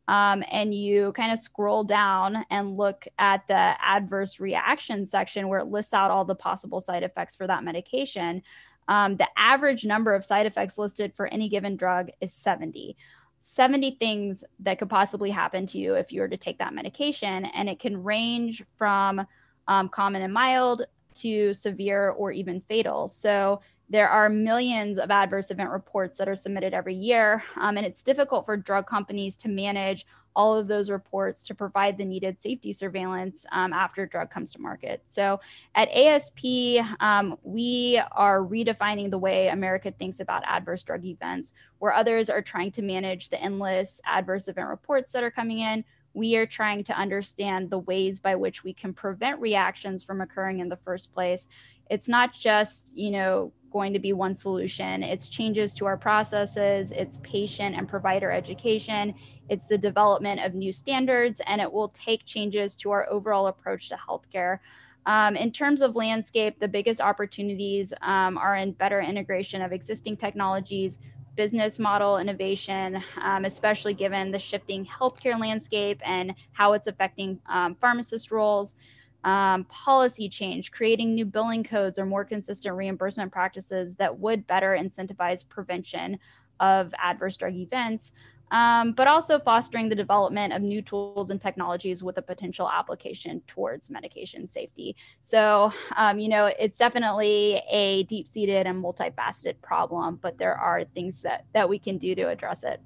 um, 0.09 0.45
and 0.51 0.75
you 0.75 1.13
kind 1.13 1.33
of 1.33 1.39
scroll 1.39 1.85
down 1.85 2.45
and 2.51 2.77
look 2.77 3.07
at 3.19 3.47
the 3.49 3.55
adverse 3.55 4.39
reaction 4.39 5.07
section 5.07 5.49
where 5.49 5.61
it 5.61 5.67
lists 5.67 5.95
out 5.95 6.11
all 6.11 6.25
the 6.25 6.35
possible 6.35 6.81
side 6.81 7.03
effects 7.03 7.35
for 7.35 7.47
that 7.47 7.65
medication, 7.65 8.43
um, 8.89 9.17
the 9.17 9.29
average 9.37 9.85
number 9.87 10.15
of 10.15 10.25
side 10.25 10.47
effects 10.47 10.77
listed 10.77 11.15
for 11.15 11.27
any 11.29 11.49
given 11.49 11.77
drug 11.77 12.11
is 12.21 12.33
70. 12.33 12.97
70 13.41 13.97
things 13.99 14.45
that 14.61 14.79
could 14.79 14.89
possibly 14.89 15.31
happen 15.31 15.67
to 15.67 15.79
you 15.79 15.95
if 15.95 16.13
you 16.13 16.21
were 16.21 16.29
to 16.29 16.37
take 16.37 16.59
that 16.59 16.75
medication. 16.75 17.47
And 17.47 17.69
it 17.69 17.79
can 17.79 18.03
range 18.03 18.65
from 18.77 19.27
um, 19.69 19.89
common 19.89 20.23
and 20.23 20.33
mild 20.33 20.87
to 21.17 21.53
severe 21.53 22.11
or 22.11 22.33
even 22.33 22.61
fatal. 22.63 23.09
So 23.09 23.61
there 23.91 24.09
are 24.09 24.29
millions 24.29 24.99
of 24.99 25.11
adverse 25.11 25.51
event 25.51 25.71
reports 25.71 26.19
that 26.19 26.29
are 26.29 26.37
submitted 26.37 26.73
every 26.73 26.95
year, 26.95 27.43
um, 27.57 27.77
and 27.77 27.87
it's 27.87 28.03
difficult 28.03 28.47
for 28.47 28.57
drug 28.57 28.87
companies 28.87 29.37
to 29.39 29.49
manage 29.49 30.07
all 30.37 30.57
of 30.57 30.67
those 30.67 30.91
reports 30.91 31.45
to 31.45 31.55
provide 31.55 31.97
the 31.97 32.05
needed 32.05 32.41
safety 32.41 32.73
surveillance 32.73 33.47
um, 33.53 33.73
after 33.73 34.03
a 34.03 34.09
drug 34.09 34.31
comes 34.31 34.53
to 34.53 34.61
market. 34.61 35.03
So 35.07 35.41
at 35.75 35.89
ASP, 35.91 36.85
um, 37.01 37.37
we 37.43 38.01
are 38.13 38.41
redefining 38.41 39.11
the 39.11 39.19
way 39.19 39.49
America 39.49 39.93
thinks 39.93 40.21
about 40.21 40.43
adverse 40.47 40.83
drug 40.83 41.05
events, 41.05 41.53
where 41.79 41.95
others 41.95 42.31
are 42.31 42.43
trying 42.43 42.73
to 42.73 42.83
manage 42.83 43.29
the 43.29 43.41
endless 43.41 44.01
adverse 44.07 44.49
event 44.49 44.69
reports 44.69 45.13
that 45.13 45.23
are 45.23 45.31
coming 45.31 45.61
in. 45.61 45.85
We 46.15 46.37
are 46.37 46.47
trying 46.47 46.85
to 46.85 46.97
understand 46.97 47.71
the 47.71 47.79
ways 47.79 48.21
by 48.21 48.37
which 48.37 48.63
we 48.63 48.73
can 48.73 48.93
prevent 48.93 49.41
reactions 49.41 50.05
from 50.05 50.21
occurring 50.21 50.61
in 50.61 50.69
the 50.69 50.77
first 50.77 51.13
place. 51.13 51.49
It's 51.91 52.09
not 52.09 52.33
just, 52.33 52.97
you 52.97 53.11
know, 53.11 53.53
going 53.75 53.93
to 53.93 53.99
be 53.99 54.13
one 54.13 54.37
solution. 54.37 55.03
It's 55.03 55.29
changes 55.29 55.75
to 55.75 55.87
our 55.87 55.97
processes, 55.97 56.93
it's 56.93 57.19
patient 57.25 57.75
and 57.75 57.89
provider 57.89 58.31
education, 58.31 59.15
it's 59.49 59.67
the 59.67 59.77
development 59.77 60.41
of 60.45 60.55
new 60.55 60.71
standards, 60.71 61.41
and 61.47 61.61
it 61.61 61.71
will 61.71 61.89
take 61.89 62.25
changes 62.25 62.77
to 62.77 62.93
our 62.93 63.11
overall 63.11 63.49
approach 63.49 63.89
to 63.89 63.97
healthcare. 63.97 64.61
Um, 65.07 65.35
in 65.35 65.51
terms 65.51 65.83
of 65.83 65.97
landscape, 65.97 66.61
the 66.61 66.69
biggest 66.69 67.01
opportunities 67.01 67.93
um, 68.01 68.39
are 68.39 68.57
in 68.57 68.73
better 68.73 69.01
integration 69.01 69.61
of 69.61 69.73
existing 69.73 70.19
technologies, 70.19 71.01
business 71.35 71.81
model 71.81 72.19
innovation, 72.19 73.03
um, 73.21 73.45
especially 73.45 73.93
given 73.93 74.31
the 74.31 74.39
shifting 74.39 74.87
healthcare 74.87 75.39
landscape 75.39 76.01
and 76.05 76.33
how 76.53 76.75
it's 76.75 76.87
affecting 76.87 77.41
um, 77.49 77.75
pharmacist 77.75 78.31
roles 78.31 78.77
um, 79.25 79.65
policy 79.65 80.29
change, 80.29 80.71
creating 80.71 81.15
new 81.15 81.25
billing 81.25 81.65
codes 81.65 81.99
or 81.99 82.05
more 82.05 82.25
consistent 82.25 82.77
reimbursement 82.77 83.33
practices 83.33 83.97
that 83.97 84.19
would 84.19 84.47
better 84.47 84.77
incentivize 84.79 85.49
prevention 85.49 86.19
of 86.61 86.93
adverse 87.03 87.37
drug 87.37 87.55
events, 87.55 88.13
um, 88.51 88.93
but 88.93 89.09
also 89.09 89.39
fostering 89.39 89.89
the 89.89 89.95
development 89.95 90.53
of 90.53 90.63
new 90.63 90.83
tools 90.83 91.31
and 91.31 91.41
technologies 91.41 92.03
with 92.03 92.19
a 92.19 92.23
potential 92.23 92.71
application 92.71 93.41
towards 93.47 93.91
medication 93.91 94.47
safety. 94.47 94.95
So, 95.23 95.73
um, 95.97 96.19
you 96.19 96.29
know, 96.29 96.47
it's 96.59 96.77
definitely 96.77 97.63
a 97.71 98.05
deep 98.05 98.29
seated 98.29 98.67
and 98.67 98.85
multifaceted 98.85 99.55
problem, 99.63 100.19
but 100.23 100.39
there 100.39 100.55
are 100.55 100.85
things 100.85 101.23
that, 101.23 101.47
that 101.55 101.69
we 101.69 101.79
can 101.79 101.99
do 101.99 102.15
to 102.15 102.29
address 102.29 102.63
it. 102.63 102.81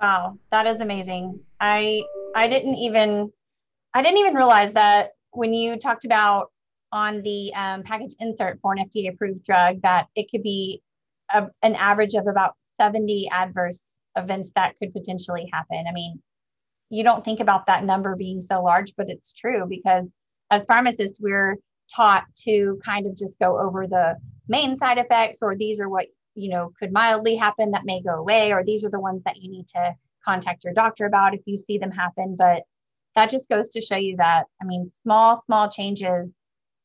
Wow, 0.00 0.38
that 0.50 0.66
is 0.66 0.80
amazing. 0.80 1.40
I 1.60 2.02
I 2.34 2.48
didn't 2.48 2.76
even 2.76 3.30
I 3.94 4.02
didn't 4.02 4.18
even 4.18 4.34
realize 4.34 4.72
that 4.72 5.10
when 5.32 5.52
you 5.52 5.76
talked 5.76 6.04
about 6.04 6.50
on 6.92 7.22
the 7.22 7.52
um, 7.54 7.82
package 7.82 8.14
insert 8.18 8.60
for 8.60 8.72
an 8.72 8.84
FDA 8.84 9.12
approved 9.12 9.44
drug 9.44 9.80
that 9.82 10.06
it 10.16 10.30
could 10.30 10.42
be 10.42 10.82
a, 11.32 11.46
an 11.62 11.74
average 11.76 12.14
of 12.14 12.26
about 12.26 12.54
70 12.80 13.28
adverse 13.30 14.00
events 14.16 14.50
that 14.56 14.76
could 14.78 14.92
potentially 14.92 15.48
happen. 15.52 15.84
I 15.88 15.92
mean, 15.92 16.20
you 16.88 17.04
don't 17.04 17.24
think 17.24 17.40
about 17.40 17.66
that 17.66 17.84
number 17.84 18.16
being 18.16 18.40
so 18.40 18.62
large, 18.62 18.94
but 18.96 19.08
it's 19.08 19.32
true 19.32 19.66
because 19.68 20.10
as 20.50 20.66
pharmacists, 20.66 21.20
we're 21.20 21.56
taught 21.94 22.24
to 22.44 22.80
kind 22.84 23.06
of 23.06 23.16
just 23.16 23.38
go 23.38 23.58
over 23.58 23.86
the 23.86 24.16
main 24.48 24.76
side 24.76 24.98
effects 24.98 25.38
or 25.42 25.56
these 25.56 25.80
are 25.80 25.88
what 25.88 26.06
you 26.34 26.48
know 26.48 26.72
could 26.78 26.92
mildly 26.92 27.34
happen 27.34 27.72
that 27.72 27.84
may 27.84 28.00
go 28.00 28.14
away 28.14 28.52
or 28.52 28.62
these 28.64 28.84
are 28.84 28.90
the 28.90 29.00
ones 29.00 29.22
that 29.24 29.36
you 29.36 29.50
need 29.50 29.66
to 29.66 29.94
contact 30.24 30.62
your 30.62 30.72
doctor 30.72 31.06
about 31.06 31.34
if 31.34 31.40
you 31.46 31.58
see 31.58 31.78
them 31.78 31.90
happen 31.90 32.36
but 32.38 32.62
that 33.16 33.30
just 33.30 33.48
goes 33.48 33.68
to 33.68 33.80
show 33.80 33.96
you 33.96 34.16
that 34.16 34.44
i 34.60 34.64
mean 34.64 34.86
small 34.88 35.42
small 35.46 35.68
changes 35.68 36.32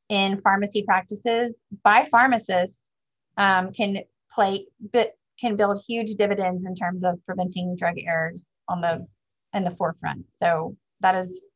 in 0.10 0.40
pharmacy 0.42 0.84
practices 0.84 1.54
by 1.84 2.08
pharmacists 2.12 2.92
um, 3.38 3.72
can 3.74 4.00
play 4.32 4.66
but 4.94 5.14
can 5.40 5.56
build 5.56 5.84
huge 5.88 6.16
dividends 6.16 6.66
in 6.66 6.76
terms 6.76 7.04
of 7.04 7.20
preventing 7.26 7.76
drug 7.76 7.96
errors 8.00 8.46
on 8.68 8.82
the 8.82 9.06
in 9.54 9.64
the 9.64 9.72
forefront. 9.72 10.26
So 10.36 10.76
that 11.02 11.16
is 11.16 11.48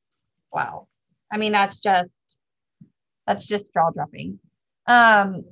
wow. 0.51 0.87
I 1.31 1.37
mean 1.37 1.51
that's 1.51 1.79
just 1.79 2.09
that's 3.27 3.45
just 3.45 3.73
jaw 3.73 3.91
dropping 3.91 4.39
um, 4.87 5.43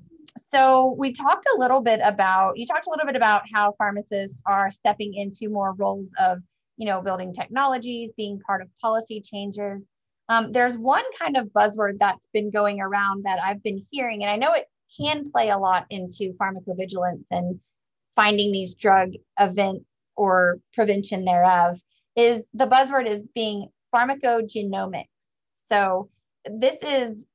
so 0.50 0.96
we 0.98 1.14
talked 1.14 1.46
a 1.56 1.60
little 1.60 1.82
bit 1.82 2.00
about 2.04 2.58
you 2.58 2.66
talked 2.66 2.88
a 2.88 2.90
little 2.90 3.06
bit 3.06 3.16
about 3.16 3.44
how 3.54 3.74
pharmacists 3.78 4.40
are 4.48 4.72
stepping 4.72 5.14
into 5.14 5.50
more 5.50 5.74
roles 5.74 6.10
of 6.20 6.40
you 6.78 6.86
know 6.86 7.02
building 7.02 7.34
technologies 7.34 8.12
being 8.18 8.40
part 8.40 8.62
of 8.62 8.68
policy 8.82 9.22
changes 9.22 9.86
um, 10.30 10.52
there's 10.52 10.78
one 10.78 11.04
kind 11.18 11.38
of 11.38 11.48
buzzword 11.48 11.98
that's 12.00 12.28
been 12.34 12.50
going 12.52 12.80
around 12.80 13.24
that 13.24 13.40
i've 13.44 13.62
been 13.64 13.86
hearing 13.92 14.24
and 14.24 14.32
i 14.32 14.36
know 14.36 14.54
it 14.54 14.66
can 14.98 15.30
play 15.32 15.50
a 15.50 15.58
lot 15.58 15.86
into 15.90 16.34
pharmacovigilance 16.40 17.26
and 17.32 17.60
finding 18.16 18.52
these 18.52 18.76
drug 18.76 19.10
events 19.40 19.90
or 20.16 20.60
prevention 20.74 21.26
thereof 21.26 21.80
is 22.16 22.44
the 22.54 22.68
buzzword 22.68 23.08
is 23.08 23.28
being 23.36 23.68
pharmacogenomics 23.94 25.06
so 25.70 26.10
this 26.50 26.78
is 26.82 27.26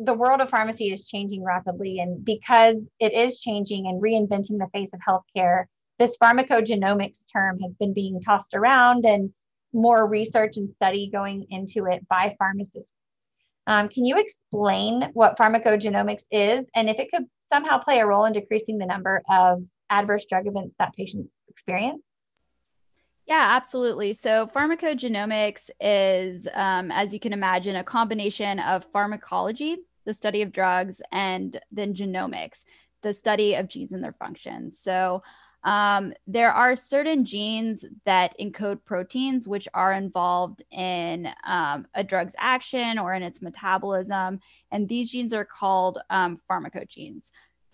the 0.00 0.14
world 0.14 0.40
of 0.40 0.48
pharmacy 0.48 0.92
is 0.92 1.06
changing 1.06 1.44
rapidly. 1.44 1.98
And 1.98 2.24
because 2.24 2.88
it 2.98 3.12
is 3.12 3.38
changing 3.38 3.86
and 3.86 4.02
reinventing 4.02 4.58
the 4.58 4.68
face 4.72 4.90
of 4.94 5.00
healthcare, 5.06 5.64
this 6.00 6.16
pharmacogenomics 6.16 7.24
term 7.30 7.60
has 7.60 7.72
been 7.78 7.92
being 7.92 8.20
tossed 8.22 8.54
around 8.54 9.04
and 9.04 9.32
more 9.72 10.06
research 10.06 10.56
and 10.56 10.70
study 10.74 11.10
going 11.12 11.46
into 11.50 11.86
it 11.86 12.08
by 12.08 12.34
pharmacists. 12.38 12.94
Um, 13.66 13.88
can 13.88 14.06
you 14.06 14.16
explain 14.16 15.10
what 15.12 15.36
pharmacogenomics 15.38 16.24
is 16.32 16.66
and 16.74 16.88
if 16.88 16.98
it 16.98 17.10
could 17.12 17.26
somehow 17.40 17.78
play 17.78 18.00
a 18.00 18.06
role 18.06 18.24
in 18.24 18.32
decreasing 18.32 18.78
the 18.78 18.86
number 18.86 19.22
of 19.28 19.62
adverse 19.90 20.24
drug 20.24 20.46
events 20.46 20.74
that 20.78 20.94
patients 20.94 21.30
experience? 21.48 22.02
Yeah, 23.26 23.46
absolutely. 23.50 24.14
So, 24.14 24.46
pharmacogenomics 24.46 25.70
is, 25.80 26.48
um, 26.52 26.90
as 26.90 27.12
you 27.12 27.20
can 27.20 27.32
imagine, 27.32 27.76
a 27.76 27.84
combination 27.84 28.58
of 28.58 28.86
pharmacology, 28.86 29.76
the 30.04 30.14
study 30.14 30.42
of 30.42 30.50
drugs, 30.50 31.00
and 31.12 31.60
then 31.70 31.94
genomics, 31.94 32.64
the 33.02 33.12
study 33.12 33.54
of 33.54 33.68
genes 33.68 33.92
and 33.92 34.02
their 34.02 34.14
functions. 34.14 34.80
So, 34.80 35.22
um, 35.64 36.12
there 36.26 36.52
are 36.52 36.74
certain 36.74 37.24
genes 37.24 37.84
that 38.04 38.34
encode 38.40 38.84
proteins 38.84 39.46
which 39.46 39.68
are 39.74 39.92
involved 39.92 40.62
in 40.70 41.28
um, 41.46 41.86
a 41.94 42.02
drug's 42.02 42.34
action 42.38 42.98
or 42.98 43.14
in 43.14 43.22
its 43.22 43.42
metabolism. 43.42 44.40
And 44.72 44.88
these 44.88 45.10
genes 45.10 45.34
are 45.34 45.44
called 45.44 45.98
um, 46.08 46.40
pharmacogenes. 46.48 47.30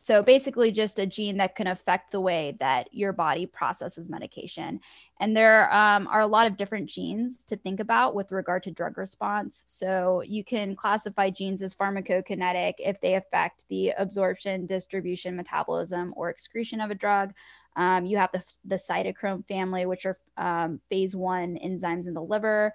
So 0.06 0.22
basically, 0.22 0.70
just 0.70 1.00
a 1.00 1.06
gene 1.06 1.38
that 1.38 1.56
can 1.56 1.66
affect 1.66 2.12
the 2.12 2.20
way 2.20 2.56
that 2.60 2.94
your 2.94 3.12
body 3.12 3.44
processes 3.44 4.08
medication. 4.08 4.78
And 5.18 5.36
there 5.36 5.72
um, 5.74 6.06
are 6.06 6.20
a 6.20 6.28
lot 6.28 6.46
of 6.46 6.56
different 6.56 6.88
genes 6.88 7.42
to 7.44 7.56
think 7.56 7.80
about 7.80 8.14
with 8.14 8.30
regard 8.30 8.62
to 8.64 8.70
drug 8.70 8.98
response. 8.98 9.64
So 9.66 10.22
you 10.24 10.44
can 10.44 10.76
classify 10.76 11.30
genes 11.30 11.60
as 11.60 11.74
pharmacokinetic 11.74 12.74
if 12.78 13.00
they 13.00 13.14
affect 13.14 13.64
the 13.68 13.94
absorption, 13.98 14.66
distribution, 14.66 15.34
metabolism, 15.34 16.14
or 16.16 16.30
excretion 16.30 16.80
of 16.80 16.92
a 16.92 16.94
drug. 16.94 17.32
Um, 17.76 18.06
you 18.06 18.16
have 18.16 18.32
the, 18.32 18.42
the 18.64 18.76
cytochrome 18.76 19.46
family, 19.46 19.86
which 19.86 20.06
are 20.06 20.18
um, 20.36 20.80
phase 20.88 21.14
one 21.14 21.58
enzymes 21.62 22.06
in 22.06 22.14
the 22.14 22.22
liver. 22.22 22.72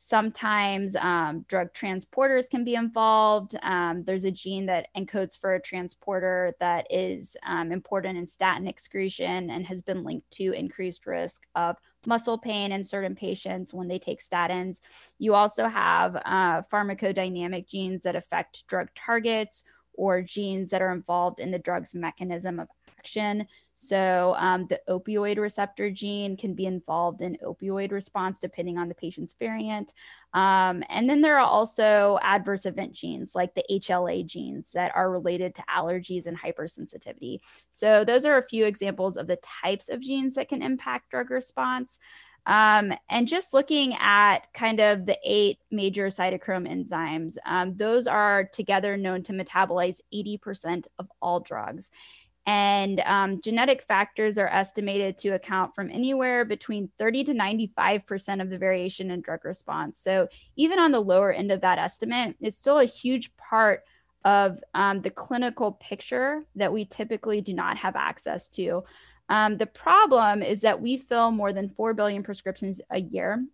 Sometimes 0.00 0.94
um, 0.94 1.44
drug 1.48 1.72
transporters 1.74 2.48
can 2.48 2.62
be 2.62 2.76
involved. 2.76 3.56
Um, 3.64 4.04
there's 4.04 4.22
a 4.22 4.30
gene 4.30 4.66
that 4.66 4.86
encodes 4.96 5.36
for 5.36 5.54
a 5.54 5.60
transporter 5.60 6.54
that 6.60 6.86
is 6.88 7.36
um, 7.44 7.72
important 7.72 8.16
in 8.16 8.24
statin 8.24 8.68
excretion 8.68 9.50
and 9.50 9.66
has 9.66 9.82
been 9.82 10.04
linked 10.04 10.30
to 10.30 10.52
increased 10.52 11.04
risk 11.04 11.48
of 11.56 11.78
muscle 12.06 12.38
pain 12.38 12.70
in 12.70 12.84
certain 12.84 13.16
patients 13.16 13.74
when 13.74 13.88
they 13.88 13.98
take 13.98 14.22
statins. 14.22 14.78
You 15.18 15.34
also 15.34 15.66
have 15.66 16.14
uh, 16.14 16.62
pharmacodynamic 16.72 17.66
genes 17.66 18.04
that 18.04 18.14
affect 18.14 18.68
drug 18.68 18.90
targets 18.94 19.64
or 19.98 20.22
genes 20.22 20.70
that 20.70 20.80
are 20.80 20.92
involved 20.92 21.40
in 21.40 21.50
the 21.50 21.58
drug's 21.58 21.94
mechanism 21.94 22.60
of 22.60 22.68
action. 22.98 23.46
So, 23.74 24.34
um, 24.38 24.66
the 24.68 24.80
opioid 24.88 25.38
receptor 25.38 25.90
gene 25.90 26.36
can 26.36 26.54
be 26.54 26.66
involved 26.66 27.22
in 27.22 27.38
opioid 27.44 27.92
response 27.92 28.40
depending 28.40 28.76
on 28.76 28.88
the 28.88 28.94
patient's 28.94 29.36
variant. 29.38 29.92
Um, 30.34 30.82
and 30.88 31.08
then 31.08 31.20
there 31.20 31.38
are 31.38 31.46
also 31.46 32.18
adverse 32.22 32.66
event 32.66 32.92
genes 32.92 33.34
like 33.34 33.54
the 33.54 33.64
HLA 33.70 34.26
genes 34.26 34.72
that 34.72 34.92
are 34.96 35.10
related 35.10 35.54
to 35.54 35.64
allergies 35.70 36.26
and 36.26 36.36
hypersensitivity. 36.36 37.38
So, 37.70 38.04
those 38.04 38.24
are 38.24 38.38
a 38.38 38.46
few 38.46 38.64
examples 38.64 39.16
of 39.16 39.26
the 39.26 39.38
types 39.62 39.88
of 39.88 40.00
genes 40.00 40.34
that 40.34 40.48
can 40.48 40.62
impact 40.62 41.10
drug 41.10 41.30
response. 41.30 41.98
Um, 42.48 42.94
and 43.10 43.28
just 43.28 43.52
looking 43.52 43.94
at 44.00 44.52
kind 44.54 44.80
of 44.80 45.04
the 45.04 45.18
eight 45.22 45.58
major 45.70 46.06
cytochrome 46.06 46.66
enzymes, 46.66 47.36
um, 47.44 47.76
those 47.76 48.06
are 48.06 48.44
together 48.44 48.96
known 48.96 49.22
to 49.24 49.34
metabolize 49.34 50.00
80% 50.12 50.86
of 50.98 51.08
all 51.20 51.40
drugs. 51.40 51.90
And 52.46 53.00
um, 53.00 53.42
genetic 53.42 53.82
factors 53.82 54.38
are 54.38 54.48
estimated 54.48 55.18
to 55.18 55.34
account 55.34 55.74
from 55.74 55.90
anywhere 55.90 56.46
between 56.46 56.88
30 56.98 57.24
to 57.24 57.34
95% 57.34 58.40
of 58.40 58.48
the 58.48 58.56
variation 58.56 59.10
in 59.10 59.20
drug 59.20 59.44
response. 59.44 60.00
So, 60.00 60.28
even 60.56 60.78
on 60.78 60.90
the 60.90 61.00
lower 61.00 61.30
end 61.30 61.52
of 61.52 61.60
that 61.60 61.78
estimate, 61.78 62.36
it's 62.40 62.56
still 62.56 62.78
a 62.78 62.86
huge 62.86 63.36
part 63.36 63.82
of 64.24 64.58
um, 64.74 65.02
the 65.02 65.10
clinical 65.10 65.72
picture 65.72 66.42
that 66.56 66.72
we 66.72 66.86
typically 66.86 67.42
do 67.42 67.52
not 67.52 67.76
have 67.76 67.96
access 67.96 68.48
to. 68.48 68.82
Um, 69.28 69.56
the 69.56 69.66
problem 69.66 70.42
is 70.42 70.62
that 70.62 70.80
we 70.80 70.96
fill 70.96 71.30
more 71.30 71.52
than 71.52 71.68
4 71.68 71.94
billion 71.94 72.22
prescriptions 72.22 72.80
a 72.90 73.00
year 73.00 73.44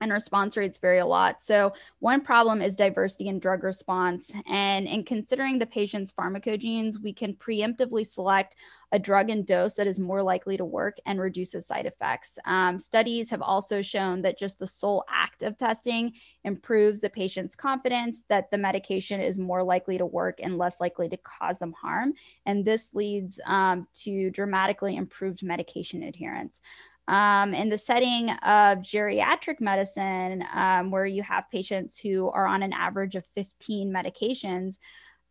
and 0.00 0.12
response 0.12 0.56
rates 0.56 0.78
vary 0.78 0.98
a 0.98 1.06
lot. 1.06 1.42
So, 1.42 1.72
one 2.00 2.20
problem 2.20 2.60
is 2.60 2.76
diversity 2.76 3.28
in 3.28 3.38
drug 3.38 3.62
response. 3.62 4.32
And 4.46 4.86
in 4.86 5.04
considering 5.04 5.58
the 5.58 5.66
patient's 5.66 6.12
pharmacogenes, 6.12 7.00
we 7.00 7.12
can 7.12 7.34
preemptively 7.34 8.06
select 8.06 8.56
a 8.94 8.98
drug 8.98 9.28
and 9.28 9.44
dose 9.44 9.74
that 9.74 9.88
is 9.88 9.98
more 9.98 10.22
likely 10.22 10.56
to 10.56 10.64
work 10.64 10.98
and 11.04 11.20
reduces 11.20 11.66
side 11.66 11.84
effects. 11.84 12.38
Um, 12.46 12.78
studies 12.78 13.28
have 13.28 13.42
also 13.42 13.82
shown 13.82 14.22
that 14.22 14.38
just 14.38 14.60
the 14.60 14.68
sole 14.68 15.04
act 15.10 15.42
of 15.42 15.58
testing 15.58 16.12
improves 16.44 17.00
the 17.00 17.10
patient's 17.10 17.56
confidence 17.56 18.22
that 18.28 18.52
the 18.52 18.56
medication 18.56 19.20
is 19.20 19.36
more 19.36 19.64
likely 19.64 19.98
to 19.98 20.06
work 20.06 20.38
and 20.40 20.58
less 20.58 20.80
likely 20.80 21.08
to 21.08 21.16
cause 21.16 21.58
them 21.58 21.72
harm. 21.72 22.12
And 22.46 22.64
this 22.64 22.90
leads 22.94 23.40
um, 23.46 23.88
to 24.04 24.30
dramatically 24.30 24.94
improved 24.94 25.42
medication 25.42 26.04
adherence. 26.04 26.60
Um, 27.08 27.52
in 27.52 27.70
the 27.70 27.76
setting 27.76 28.30
of 28.30 28.78
geriatric 28.78 29.60
medicine, 29.60 30.44
um, 30.54 30.92
where 30.92 31.04
you 31.04 31.24
have 31.24 31.50
patients 31.50 31.98
who 31.98 32.30
are 32.30 32.46
on 32.46 32.62
an 32.62 32.72
average 32.72 33.16
of 33.16 33.26
15 33.34 33.92
medications, 33.92 34.76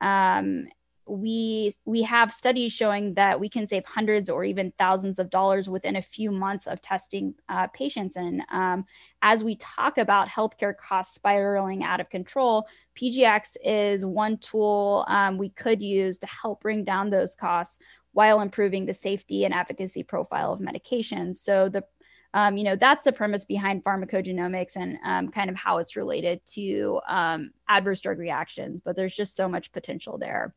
um, 0.01 0.67
we 1.05 1.73
we 1.85 2.01
have 2.03 2.33
studies 2.33 2.71
showing 2.71 3.13
that 3.15 3.39
we 3.39 3.49
can 3.49 3.67
save 3.67 3.85
hundreds 3.85 4.29
or 4.29 4.43
even 4.45 4.73
thousands 4.77 5.19
of 5.19 5.29
dollars 5.29 5.69
within 5.69 5.95
a 5.95 6.01
few 6.01 6.31
months 6.31 6.67
of 6.67 6.81
testing 6.81 7.33
uh, 7.49 7.67
patients. 7.67 8.15
And 8.15 8.41
um, 8.51 8.85
as 9.21 9.43
we 9.43 9.55
talk 9.55 9.97
about 9.97 10.29
healthcare 10.29 10.75
costs 10.75 11.15
spiraling 11.15 11.83
out 11.83 11.99
of 11.99 12.09
control, 12.09 12.67
PGX 12.99 13.57
is 13.63 14.05
one 14.05 14.37
tool 14.37 15.05
um, 15.07 15.37
we 15.37 15.49
could 15.49 15.81
use 15.81 16.19
to 16.19 16.27
help 16.27 16.61
bring 16.61 16.83
down 16.83 17.09
those 17.09 17.35
costs 17.35 17.79
while 18.13 18.41
improving 18.41 18.85
the 18.85 18.93
safety 18.93 19.43
and 19.43 19.53
efficacy 19.53 20.03
profile 20.03 20.53
of 20.53 20.59
medications. 20.59 21.37
So 21.37 21.69
the 21.69 21.83
um, 22.35 22.57
you 22.57 22.63
know 22.63 22.75
that's 22.75 23.03
the 23.03 23.11
premise 23.11 23.45
behind 23.45 23.83
pharmacogenomics 23.83 24.75
and 24.75 24.97
um, 25.05 25.29
kind 25.29 25.49
of 25.49 25.55
how 25.55 25.77
it's 25.77 25.95
related 25.95 26.41
to 26.53 26.99
um, 27.07 27.51
adverse 27.67 28.01
drug 28.01 28.17
reactions. 28.17 28.81
But 28.81 28.95
there's 28.95 29.15
just 29.15 29.35
so 29.35 29.47
much 29.47 29.71
potential 29.71 30.17
there. 30.17 30.55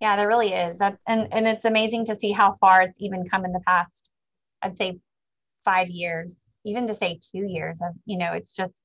Yeah, 0.00 0.16
there 0.16 0.28
really 0.28 0.52
is. 0.52 0.78
That 0.78 0.98
and 1.06 1.28
and 1.32 1.46
it's 1.46 1.64
amazing 1.66 2.06
to 2.06 2.16
see 2.16 2.32
how 2.32 2.56
far 2.60 2.82
it's 2.82 3.00
even 3.00 3.28
come 3.28 3.44
in 3.44 3.52
the 3.52 3.60
past. 3.66 4.10
I'd 4.62 4.78
say 4.78 4.98
five 5.64 5.88
years, 5.88 6.48
even 6.64 6.86
to 6.86 6.94
say 6.94 7.20
two 7.32 7.46
years. 7.46 7.80
Of 7.82 7.94
you 8.06 8.18
know, 8.18 8.32
it's 8.32 8.54
just 8.54 8.80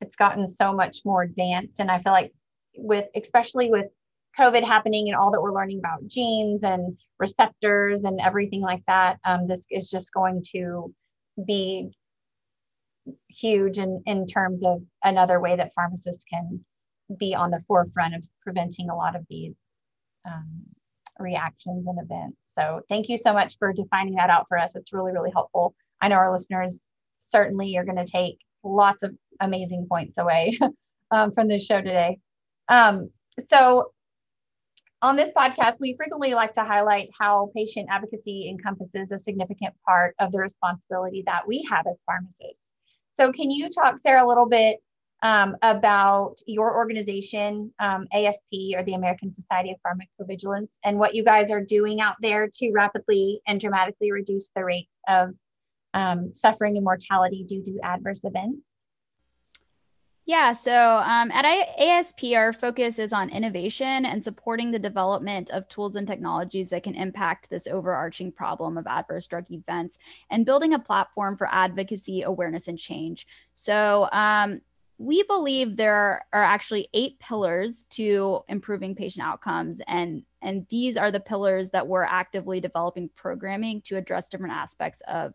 it's 0.00 0.16
gotten 0.16 0.48
so 0.54 0.72
much 0.72 0.98
more 1.04 1.22
advanced. 1.22 1.80
And 1.80 1.90
I 1.90 2.00
feel 2.02 2.12
like 2.12 2.32
with 2.76 3.06
especially 3.16 3.70
with 3.70 3.86
COVID 4.38 4.62
happening 4.62 5.08
and 5.08 5.16
all 5.16 5.32
that 5.32 5.42
we're 5.42 5.54
learning 5.54 5.80
about 5.80 6.06
genes 6.06 6.62
and 6.62 6.96
receptors 7.18 8.04
and 8.04 8.20
everything 8.20 8.60
like 8.60 8.82
that, 8.86 9.18
um, 9.24 9.48
this 9.48 9.66
is 9.70 9.90
just 9.90 10.12
going 10.12 10.44
to 10.52 10.94
be 11.46 11.90
huge 13.28 13.78
in, 13.78 14.02
in 14.06 14.26
terms 14.26 14.62
of 14.64 14.82
another 15.04 15.40
way 15.40 15.56
that 15.56 15.74
pharmacists 15.74 16.24
can 16.24 16.64
be 17.18 17.34
on 17.34 17.50
the 17.50 17.60
forefront 17.66 18.14
of 18.14 18.24
preventing 18.42 18.88
a 18.88 18.94
lot 18.94 19.16
of 19.16 19.26
these 19.28 19.69
um, 20.26 20.62
reactions 21.18 21.86
and 21.86 21.98
events. 22.02 22.36
So 22.54 22.80
thank 22.88 23.08
you 23.08 23.16
so 23.16 23.32
much 23.32 23.56
for 23.58 23.72
defining 23.72 24.14
that 24.14 24.30
out 24.30 24.46
for 24.48 24.58
us. 24.58 24.74
It's 24.74 24.92
really, 24.92 25.12
really 25.12 25.30
helpful. 25.30 25.74
I 26.00 26.08
know 26.08 26.16
our 26.16 26.32
listeners 26.32 26.78
certainly 27.18 27.76
are 27.76 27.84
going 27.84 28.04
to 28.04 28.10
take 28.10 28.38
lots 28.64 29.02
of 29.02 29.14
amazing 29.40 29.86
points 29.88 30.18
away 30.18 30.58
um, 31.10 31.30
from 31.32 31.48
this 31.48 31.64
show 31.64 31.80
today. 31.80 32.18
Um, 32.68 33.10
so 33.48 33.92
on 35.02 35.16
this 35.16 35.30
podcast, 35.36 35.76
we 35.80 35.94
frequently 35.96 36.34
like 36.34 36.52
to 36.54 36.64
highlight 36.64 37.08
how 37.18 37.50
patient 37.54 37.88
advocacy 37.90 38.48
encompasses 38.50 39.12
a 39.12 39.18
significant 39.18 39.74
part 39.86 40.14
of 40.18 40.30
the 40.30 40.40
responsibility 40.40 41.22
that 41.26 41.46
we 41.46 41.66
have 41.70 41.86
as 41.86 42.02
pharmacists. 42.04 42.70
So, 43.12 43.32
can 43.32 43.50
you 43.50 43.70
talk, 43.70 43.98
Sarah, 43.98 44.24
a 44.24 44.28
little 44.28 44.46
bit 44.46 44.78
um, 45.22 45.56
about 45.62 46.36
your 46.46 46.76
organization, 46.76 47.72
um, 47.78 48.06
ASP, 48.12 48.74
or 48.76 48.82
the 48.82 48.94
American 48.94 49.34
Society 49.34 49.72
of 49.72 49.78
Pharmacovigilance, 49.84 50.70
and 50.84 50.98
what 50.98 51.14
you 51.14 51.24
guys 51.24 51.50
are 51.50 51.62
doing 51.62 52.00
out 52.00 52.16
there 52.22 52.48
to 52.54 52.72
rapidly 52.72 53.40
and 53.46 53.60
dramatically 53.60 54.12
reduce 54.12 54.50
the 54.56 54.64
rates 54.64 54.98
of 55.08 55.30
um, 55.94 56.32
suffering 56.34 56.76
and 56.76 56.84
mortality 56.84 57.44
due 57.46 57.62
to 57.64 57.78
adverse 57.82 58.20
events? 58.24 58.62
Yeah, 60.26 60.52
so 60.52 60.98
um, 60.98 61.32
at 61.32 61.44
ASP, 61.44 62.22
our 62.36 62.52
focus 62.52 63.00
is 63.00 63.12
on 63.12 63.30
innovation 63.30 64.06
and 64.06 64.22
supporting 64.22 64.70
the 64.70 64.78
development 64.78 65.50
of 65.50 65.68
tools 65.68 65.96
and 65.96 66.06
technologies 66.06 66.70
that 66.70 66.84
can 66.84 66.94
impact 66.94 67.50
this 67.50 67.66
overarching 67.66 68.30
problem 68.30 68.78
of 68.78 68.86
adverse 68.86 69.26
drug 69.26 69.50
events 69.50 69.98
and 70.30 70.46
building 70.46 70.72
a 70.72 70.78
platform 70.78 71.36
for 71.36 71.52
advocacy, 71.52 72.22
awareness, 72.22 72.68
and 72.68 72.78
change. 72.78 73.26
So, 73.54 74.08
um, 74.12 74.60
we 75.00 75.22
believe 75.22 75.76
there 75.76 76.26
are 76.30 76.42
actually 76.44 76.86
eight 76.92 77.18
pillars 77.20 77.86
to 77.88 78.40
improving 78.48 78.94
patient 78.94 79.26
outcomes 79.26 79.80
and 79.88 80.22
and 80.42 80.66
these 80.68 80.98
are 80.98 81.10
the 81.10 81.20
pillars 81.20 81.70
that 81.70 81.86
we're 81.86 82.02
actively 82.02 82.60
developing 82.60 83.08
programming 83.16 83.80
to 83.80 83.96
address 83.96 84.28
different 84.28 84.52
aspects 84.52 85.00
of 85.08 85.32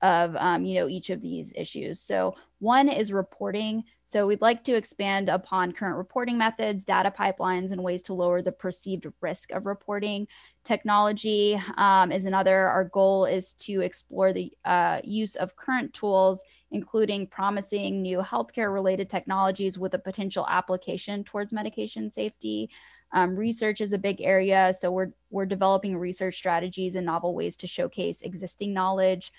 of 0.00 0.36
um, 0.36 0.64
you 0.64 0.80
know 0.80 0.88
each 0.88 1.10
of 1.10 1.20
these 1.20 1.52
issues. 1.56 2.00
So 2.00 2.36
one 2.58 2.88
is 2.88 3.12
reporting 3.12 3.84
so 4.14 4.28
we'd 4.28 4.40
like 4.40 4.62
to 4.62 4.76
expand 4.76 5.28
upon 5.28 5.72
current 5.72 5.96
reporting 5.96 6.38
methods 6.38 6.84
data 6.84 7.10
pipelines 7.10 7.72
and 7.72 7.82
ways 7.82 8.00
to 8.00 8.14
lower 8.14 8.42
the 8.42 8.52
perceived 8.52 9.08
risk 9.20 9.50
of 9.50 9.66
reporting. 9.66 10.28
Technology 10.62 11.60
um, 11.78 12.12
is 12.12 12.24
another. 12.24 12.68
Our 12.68 12.84
goal 12.84 13.24
is 13.24 13.54
to 13.54 13.80
explore 13.80 14.32
the 14.32 14.52
uh, 14.64 15.00
use 15.02 15.34
of 15.34 15.56
current 15.56 15.92
tools 15.94 16.44
including 16.70 17.26
promising 17.26 18.02
new 18.02 18.18
healthcare 18.18 18.72
related 18.72 19.10
technologies 19.10 19.78
with 19.78 19.94
a 19.94 19.98
potential 19.98 20.46
application 20.48 21.24
towards 21.24 21.52
medication 21.52 22.10
safety. 22.10 22.70
Um, 23.12 23.34
research 23.36 23.80
is 23.80 23.92
a 23.92 23.98
big 23.98 24.20
area 24.20 24.72
so 24.72 24.92
we're 24.92 25.12
we're 25.30 25.46
developing 25.46 25.96
research 25.96 26.36
strategies 26.36 26.94
and 26.94 27.06
novel 27.06 27.34
ways 27.34 27.56
to 27.58 27.66
showcase 27.66 28.22
existing 28.22 28.72
knowledge 28.72 29.32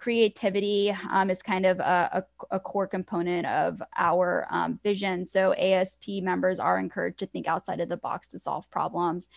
creativity 0.00 0.96
um, 1.10 1.28
is 1.28 1.42
kind 1.42 1.66
of 1.66 1.78
a, 1.78 2.24
a, 2.50 2.56
a, 2.56 2.58
core 2.58 2.86
component 2.86 3.46
of 3.46 3.82
our 3.98 4.46
um, 4.50 4.80
vision. 4.82 5.26
So 5.26 5.52
ASP 5.52 6.22
members 6.22 6.58
are 6.58 6.78
encouraged 6.78 7.18
to 7.18 7.26
think 7.26 7.46
outside 7.46 7.80
of 7.80 7.90
the 7.90 7.98
box 7.98 8.28
to 8.28 8.38
solve 8.38 8.68
problems. 8.70 9.28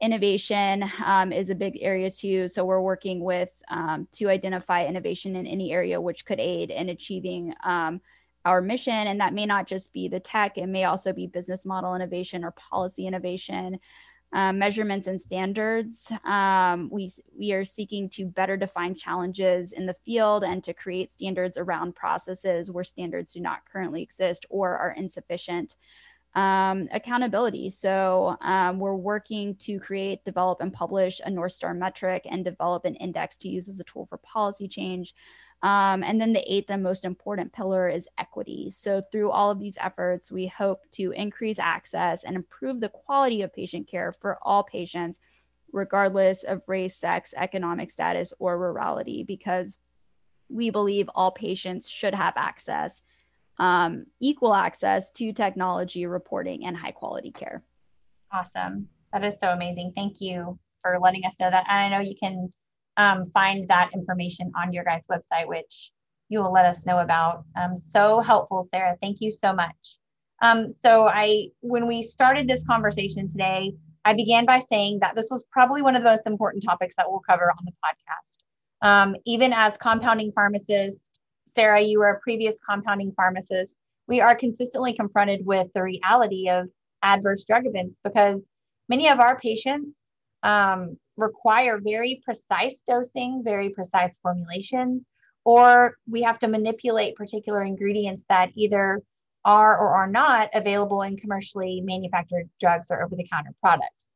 Innovation 0.00 0.90
um, 1.04 1.32
is 1.32 1.50
a 1.50 1.54
big 1.54 1.76
area 1.82 2.10
too. 2.10 2.48
So 2.48 2.64
we're 2.64 2.80
working 2.80 3.20
with 3.20 3.50
um, 3.68 4.08
to 4.12 4.30
identify 4.30 4.86
innovation 4.86 5.36
in 5.36 5.46
any 5.46 5.70
area 5.70 6.00
which 6.00 6.24
could 6.24 6.40
aid 6.40 6.70
in 6.70 6.88
achieving 6.88 7.52
um, 7.62 8.00
our 8.46 8.62
mission. 8.62 8.94
And 8.94 9.20
that 9.20 9.34
may 9.34 9.44
not 9.44 9.66
just 9.66 9.92
be 9.92 10.08
the 10.08 10.20
tech, 10.20 10.56
it 10.56 10.66
may 10.66 10.84
also 10.84 11.12
be 11.12 11.26
business 11.26 11.66
model 11.66 11.94
innovation 11.94 12.42
or 12.42 12.52
policy 12.52 13.06
innovation 13.06 13.80
um, 14.32 14.58
measurements 14.58 15.06
and 15.06 15.20
standards. 15.20 16.12
Um, 16.24 16.88
we, 16.90 17.10
we 17.38 17.52
are 17.52 17.64
seeking 17.64 18.08
to 18.10 18.26
better 18.26 18.56
define 18.56 18.94
challenges 18.94 19.72
in 19.72 19.86
the 19.86 19.94
field 20.04 20.44
and 20.44 20.62
to 20.64 20.74
create 20.74 21.10
standards 21.10 21.56
around 21.56 21.94
processes 21.94 22.70
where 22.70 22.84
standards 22.84 23.32
do 23.32 23.40
not 23.40 23.64
currently 23.70 24.02
exist 24.02 24.46
or 24.50 24.76
are 24.76 24.92
insufficient. 24.92 25.76
Um, 26.34 26.88
accountability. 26.92 27.70
So 27.70 28.36
um, 28.42 28.78
we're 28.78 28.94
working 28.94 29.56
to 29.60 29.80
create, 29.80 30.22
develop, 30.26 30.60
and 30.60 30.70
publish 30.70 31.18
a 31.24 31.30
North 31.30 31.52
Star 31.52 31.72
metric 31.72 32.26
and 32.30 32.44
develop 32.44 32.84
an 32.84 32.94
index 32.96 33.38
to 33.38 33.48
use 33.48 33.70
as 33.70 33.80
a 33.80 33.84
tool 33.84 34.04
for 34.04 34.18
policy 34.18 34.68
change. 34.68 35.14
Um, 35.66 36.04
and 36.04 36.20
then 36.20 36.32
the 36.32 36.52
eighth 36.52 36.70
and 36.70 36.80
most 36.80 37.04
important 37.04 37.52
pillar 37.52 37.88
is 37.88 38.08
equity. 38.18 38.70
So, 38.70 39.02
through 39.10 39.32
all 39.32 39.50
of 39.50 39.58
these 39.58 39.76
efforts, 39.80 40.30
we 40.30 40.46
hope 40.46 40.88
to 40.92 41.10
increase 41.10 41.58
access 41.58 42.22
and 42.22 42.36
improve 42.36 42.78
the 42.78 42.88
quality 42.88 43.42
of 43.42 43.52
patient 43.52 43.88
care 43.88 44.12
for 44.12 44.38
all 44.42 44.62
patients, 44.62 45.18
regardless 45.72 46.44
of 46.44 46.62
race, 46.68 46.94
sex, 46.94 47.34
economic 47.36 47.90
status, 47.90 48.32
or 48.38 48.56
rurality, 48.56 49.26
because 49.26 49.80
we 50.48 50.70
believe 50.70 51.10
all 51.16 51.32
patients 51.32 51.88
should 51.88 52.14
have 52.14 52.34
access, 52.36 53.02
um, 53.58 54.06
equal 54.20 54.54
access 54.54 55.10
to 55.10 55.32
technology, 55.32 56.06
reporting, 56.06 56.64
and 56.64 56.76
high 56.76 56.92
quality 56.92 57.32
care. 57.32 57.64
Awesome. 58.30 58.88
That 59.12 59.24
is 59.24 59.34
so 59.40 59.48
amazing. 59.48 59.94
Thank 59.96 60.20
you 60.20 60.60
for 60.80 61.00
letting 61.00 61.24
us 61.26 61.40
know 61.40 61.50
that. 61.50 61.66
And 61.68 61.76
I 61.76 61.88
know 61.88 62.08
you 62.08 62.14
can 62.14 62.52
um, 62.96 63.30
find 63.32 63.68
that 63.68 63.90
information 63.94 64.50
on 64.56 64.72
your 64.72 64.84
guys' 64.84 65.06
website, 65.10 65.46
which 65.46 65.90
you 66.28 66.40
will 66.40 66.52
let 66.52 66.66
us 66.66 66.86
know 66.86 66.98
about. 66.98 67.44
Um, 67.56 67.76
so 67.76 68.20
helpful, 68.20 68.66
Sarah. 68.70 68.96
Thank 69.00 69.18
you 69.20 69.30
so 69.30 69.52
much. 69.52 69.98
Um, 70.42 70.70
so 70.70 71.08
I, 71.08 71.48
when 71.60 71.86
we 71.86 72.02
started 72.02 72.48
this 72.48 72.64
conversation 72.64 73.28
today, 73.28 73.72
I 74.04 74.12
began 74.12 74.44
by 74.44 74.60
saying 74.70 74.98
that 75.00 75.16
this 75.16 75.28
was 75.30 75.44
probably 75.50 75.82
one 75.82 75.96
of 75.96 76.02
the 76.02 76.10
most 76.10 76.26
important 76.26 76.62
topics 76.64 76.94
that 76.96 77.06
we'll 77.08 77.22
cover 77.28 77.50
on 77.50 77.64
the 77.64 77.72
podcast. 77.84 78.38
Um, 78.82 79.16
even 79.24 79.52
as 79.52 79.76
compounding 79.76 80.32
pharmacists, 80.32 81.10
Sarah, 81.54 81.80
you 81.80 82.00
were 82.00 82.10
a 82.10 82.20
previous 82.20 82.56
compounding 82.68 83.12
pharmacist. 83.16 83.76
We 84.06 84.20
are 84.20 84.36
consistently 84.36 84.92
confronted 84.92 85.44
with 85.44 85.68
the 85.74 85.82
reality 85.82 86.48
of 86.48 86.68
adverse 87.02 87.44
drug 87.44 87.66
events 87.66 87.96
because 88.04 88.44
many 88.88 89.08
of 89.08 89.20
our 89.20 89.38
patients 89.38 89.96
um, 90.42 90.98
require 91.16 91.78
very 91.78 92.20
precise 92.24 92.82
dosing, 92.86 93.42
very 93.44 93.70
precise 93.70 94.18
formulations, 94.22 95.02
or 95.44 95.96
we 96.08 96.22
have 96.22 96.38
to 96.40 96.48
manipulate 96.48 97.16
particular 97.16 97.62
ingredients 97.62 98.24
that 98.28 98.50
either 98.54 99.02
are 99.44 99.78
or 99.78 99.94
are 99.94 100.08
not 100.08 100.50
available 100.54 101.02
in 101.02 101.16
commercially 101.16 101.80
manufactured 101.80 102.50
drugs 102.60 102.90
or 102.90 103.02
over 103.02 103.14
the 103.14 103.28
counter 103.32 103.52
products. 103.62 104.08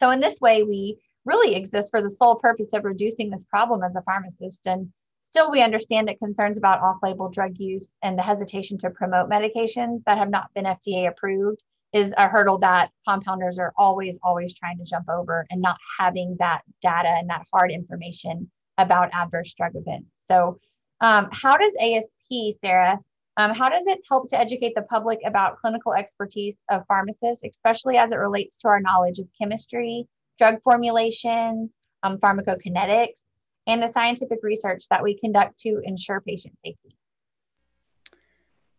So, 0.00 0.10
in 0.10 0.20
this 0.20 0.40
way, 0.40 0.62
we 0.62 0.98
really 1.24 1.54
exist 1.54 1.90
for 1.90 2.00
the 2.00 2.10
sole 2.10 2.36
purpose 2.36 2.72
of 2.72 2.84
reducing 2.84 3.30
this 3.30 3.44
problem 3.44 3.82
as 3.82 3.94
a 3.94 4.02
pharmacist. 4.02 4.60
And 4.64 4.90
still, 5.20 5.50
we 5.50 5.62
understand 5.62 6.08
that 6.08 6.18
concerns 6.18 6.56
about 6.56 6.80
off 6.80 6.96
label 7.02 7.28
drug 7.28 7.58
use 7.58 7.88
and 8.02 8.18
the 8.18 8.22
hesitation 8.22 8.78
to 8.78 8.90
promote 8.90 9.28
medications 9.28 10.02
that 10.06 10.18
have 10.18 10.30
not 10.30 10.52
been 10.54 10.64
FDA 10.64 11.08
approved 11.08 11.62
is 11.92 12.12
a 12.16 12.28
hurdle 12.28 12.58
that 12.58 12.90
compounders 13.06 13.58
are 13.58 13.72
always, 13.76 14.18
always 14.22 14.54
trying 14.54 14.78
to 14.78 14.84
jump 14.84 15.08
over 15.08 15.46
and 15.50 15.62
not 15.62 15.78
having 15.98 16.36
that 16.38 16.62
data 16.82 17.08
and 17.08 17.30
that 17.30 17.46
hard 17.52 17.70
information 17.70 18.50
about 18.76 19.10
adverse 19.12 19.54
drug 19.54 19.72
events. 19.74 20.10
So, 20.26 20.58
um, 21.00 21.28
how 21.32 21.56
does 21.56 21.72
ASP, 21.80 22.58
Sarah, 22.62 22.98
um, 23.38 23.54
how 23.54 23.68
does 23.68 23.86
it 23.86 24.00
help 24.08 24.28
to 24.30 24.38
educate 24.38 24.74
the 24.74 24.82
public 24.82 25.20
about 25.24 25.58
clinical 25.58 25.94
expertise 25.94 26.56
of 26.70 26.84
pharmacists, 26.88 27.44
especially 27.44 27.96
as 27.96 28.10
it 28.10 28.16
relates 28.16 28.56
to 28.58 28.68
our 28.68 28.80
knowledge 28.80 29.20
of 29.20 29.28
chemistry, 29.40 30.08
drug 30.38 30.60
formulations, 30.62 31.70
um, 32.02 32.18
pharmacokinetics, 32.18 33.22
and 33.68 33.80
the 33.80 33.88
scientific 33.88 34.40
research 34.42 34.84
that 34.90 35.04
we 35.04 35.18
conduct 35.18 35.58
to 35.60 35.80
ensure 35.84 36.20
patient 36.20 36.54
safety? 36.64 36.97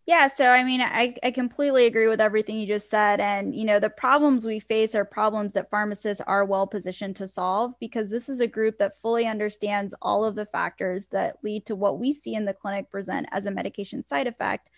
Yeah, 0.09 0.27
so 0.27 0.47
I 0.47 0.63
mean, 0.63 0.81
I, 0.81 1.13
I 1.21 1.29
completely 1.29 1.85
agree 1.85 2.07
with 2.07 2.19
everything 2.19 2.57
you 2.57 2.65
just 2.65 2.89
said. 2.89 3.19
And, 3.19 3.53
you 3.53 3.63
know, 3.63 3.79
the 3.79 3.91
problems 3.91 4.43
we 4.43 4.59
face 4.59 4.95
are 4.95 5.05
problems 5.05 5.53
that 5.53 5.69
pharmacists 5.69 6.23
are 6.25 6.45
well 6.45 6.65
positioned 6.65 7.15
to 7.17 7.27
solve 7.27 7.75
because 7.79 8.09
this 8.09 8.27
is 8.27 8.39
a 8.39 8.47
group 8.47 8.79
that 8.79 8.97
fully 8.97 9.27
understands 9.27 9.93
all 10.01 10.25
of 10.25 10.33
the 10.33 10.47
factors 10.47 11.05
that 11.11 11.37
lead 11.43 11.67
to 11.67 11.75
what 11.75 11.99
we 11.99 12.11
see 12.11 12.33
in 12.33 12.45
the 12.45 12.55
clinic 12.55 12.89
present 12.89 13.27
as 13.31 13.45
a 13.45 13.51
medication 13.51 14.03
side 14.03 14.25
effect 14.25 14.71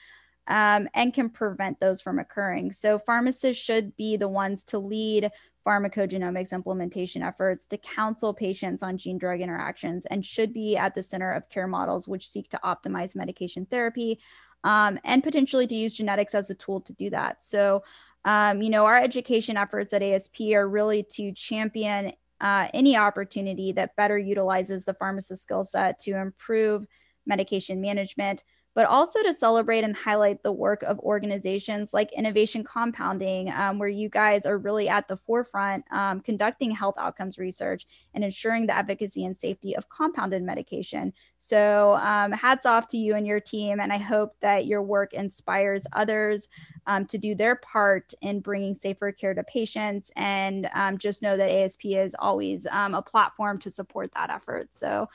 um, 0.47 0.89
and 0.95 1.13
can 1.13 1.29
prevent 1.29 1.79
those 1.79 2.01
from 2.01 2.19
occurring. 2.19 2.73
So, 2.73 2.99
pharmacists 2.99 3.63
should 3.63 3.95
be 3.95 4.17
the 4.17 4.27
ones 4.27 4.65
to 4.65 4.79
lead 4.79 5.31
pharmacogenomics 5.65 6.51
implementation 6.51 7.21
efforts 7.21 7.65
to 7.67 7.77
counsel 7.77 8.33
patients 8.33 8.83
on 8.83 8.97
gene 8.97 9.17
drug 9.17 9.39
interactions 9.39 10.05
and 10.07 10.25
should 10.25 10.51
be 10.53 10.75
at 10.75 10.93
the 10.93 11.03
center 11.03 11.31
of 11.31 11.47
care 11.49 11.67
models 11.67 12.07
which 12.07 12.27
seek 12.27 12.49
to 12.49 12.59
optimize 12.65 13.15
medication 13.15 13.65
therapy 13.67 14.19
um, 14.63 14.99
and 15.03 15.23
potentially 15.23 15.67
to 15.67 15.75
use 15.75 15.93
genetics 15.93 16.35
as 16.35 16.49
a 16.49 16.55
tool 16.55 16.81
to 16.81 16.93
do 16.93 17.09
that. 17.09 17.43
So, 17.43 17.83
um, 18.25 18.61
you 18.61 18.69
know, 18.69 18.85
our 18.85 18.97
education 18.97 19.57
efforts 19.57 19.93
at 19.93 20.03
ASP 20.03 20.41
are 20.53 20.67
really 20.67 21.03
to 21.11 21.31
champion 21.33 22.13
uh, 22.39 22.67
any 22.73 22.97
opportunity 22.97 23.71
that 23.71 23.95
better 23.95 24.17
utilizes 24.17 24.85
the 24.85 24.93
pharmacist 24.95 25.43
skill 25.43 25.63
set 25.63 25.99
to 25.99 26.11
improve 26.11 26.85
medication 27.25 27.81
management, 27.81 28.43
but 28.73 28.85
also 28.85 29.21
to 29.21 29.33
celebrate 29.33 29.83
and 29.83 29.95
highlight 29.95 30.43
the 30.43 30.51
work 30.51 30.81
of 30.83 30.97
organizations 30.99 31.93
like 31.93 32.11
Innovation 32.13 32.63
Compounding, 32.63 33.51
um, 33.51 33.79
where 33.79 33.89
you 33.89 34.07
guys 34.07 34.45
are 34.45 34.57
really 34.57 34.87
at 34.87 35.09
the 35.09 35.17
forefront 35.17 35.83
um, 35.91 36.21
conducting 36.21 36.71
health 36.71 36.95
outcomes 36.97 37.37
research 37.37 37.85
and 38.13 38.23
ensuring 38.23 38.67
the 38.67 38.77
efficacy 38.77 39.25
and 39.25 39.35
safety 39.35 39.75
of 39.75 39.89
compounded 39.89 40.41
medication. 40.41 41.11
So, 41.37 41.95
um, 41.95 42.31
hats 42.31 42.65
off 42.65 42.87
to 42.89 42.97
you 42.97 43.15
and 43.15 43.27
your 43.27 43.41
team. 43.41 43.81
And 43.81 43.91
I 43.91 43.97
hope 43.97 44.35
that 44.39 44.65
your 44.67 44.81
work 44.81 45.13
inspires 45.13 45.85
others 45.91 46.47
um, 46.87 47.05
to 47.07 47.17
do 47.17 47.35
their 47.35 47.55
part 47.57 48.13
in 48.21 48.39
bringing 48.39 48.75
safer 48.75 49.11
care 49.11 49.33
to 49.33 49.43
patients. 49.43 50.11
And 50.15 50.69
um, 50.73 50.97
just 50.97 51.21
know 51.21 51.35
that 51.35 51.51
ASP 51.51 51.85
is 51.85 52.15
always 52.17 52.65
um, 52.67 52.93
a 52.93 53.01
platform 53.01 53.59
to 53.59 53.71
support 53.71 54.11
that 54.13 54.29
effort. 54.29 54.69
So, 54.73 55.09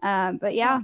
but 0.00 0.54
yeah. 0.54 0.82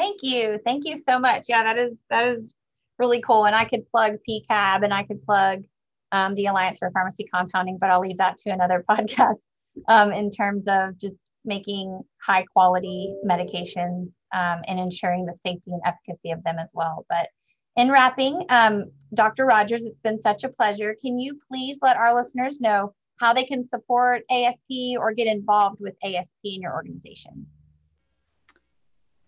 Thank 0.00 0.22
you. 0.22 0.58
Thank 0.64 0.86
you 0.86 0.96
so 0.96 1.18
much. 1.18 1.44
Yeah, 1.46 1.62
that 1.62 1.76
is 1.76 1.94
that 2.08 2.26
is 2.28 2.54
really 2.98 3.20
cool. 3.20 3.44
And 3.44 3.54
I 3.54 3.66
could 3.66 3.86
plug 3.90 4.16
PCAB 4.26 4.82
and 4.82 4.94
I 4.94 5.02
could 5.02 5.22
plug 5.26 5.62
um, 6.10 6.34
the 6.36 6.46
Alliance 6.46 6.78
for 6.78 6.90
Pharmacy 6.90 7.28
Compounding, 7.30 7.76
but 7.78 7.90
I'll 7.90 8.00
leave 8.00 8.16
that 8.16 8.38
to 8.38 8.50
another 8.50 8.82
podcast 8.90 9.42
um, 9.88 10.10
in 10.10 10.30
terms 10.30 10.64
of 10.68 10.98
just 10.98 11.18
making 11.44 12.00
high 12.18 12.44
quality 12.44 13.14
medications 13.26 14.06
um, 14.32 14.62
and 14.66 14.80
ensuring 14.80 15.26
the 15.26 15.36
safety 15.46 15.70
and 15.70 15.82
efficacy 15.84 16.30
of 16.30 16.42
them 16.44 16.58
as 16.58 16.70
well. 16.72 17.04
But 17.10 17.28
in 17.76 17.90
wrapping, 17.90 18.46
um, 18.48 18.84
Dr. 19.12 19.44
Rogers, 19.44 19.82
it's 19.82 20.00
been 20.00 20.18
such 20.18 20.44
a 20.44 20.48
pleasure. 20.48 20.96
Can 20.98 21.18
you 21.18 21.38
please 21.52 21.76
let 21.82 21.98
our 21.98 22.14
listeners 22.14 22.58
know 22.58 22.94
how 23.18 23.34
they 23.34 23.44
can 23.44 23.68
support 23.68 24.22
ASP 24.30 24.96
or 24.98 25.12
get 25.12 25.26
involved 25.26 25.76
with 25.78 25.94
ASP 26.02 26.32
in 26.44 26.62
your 26.62 26.72
organization? 26.72 27.46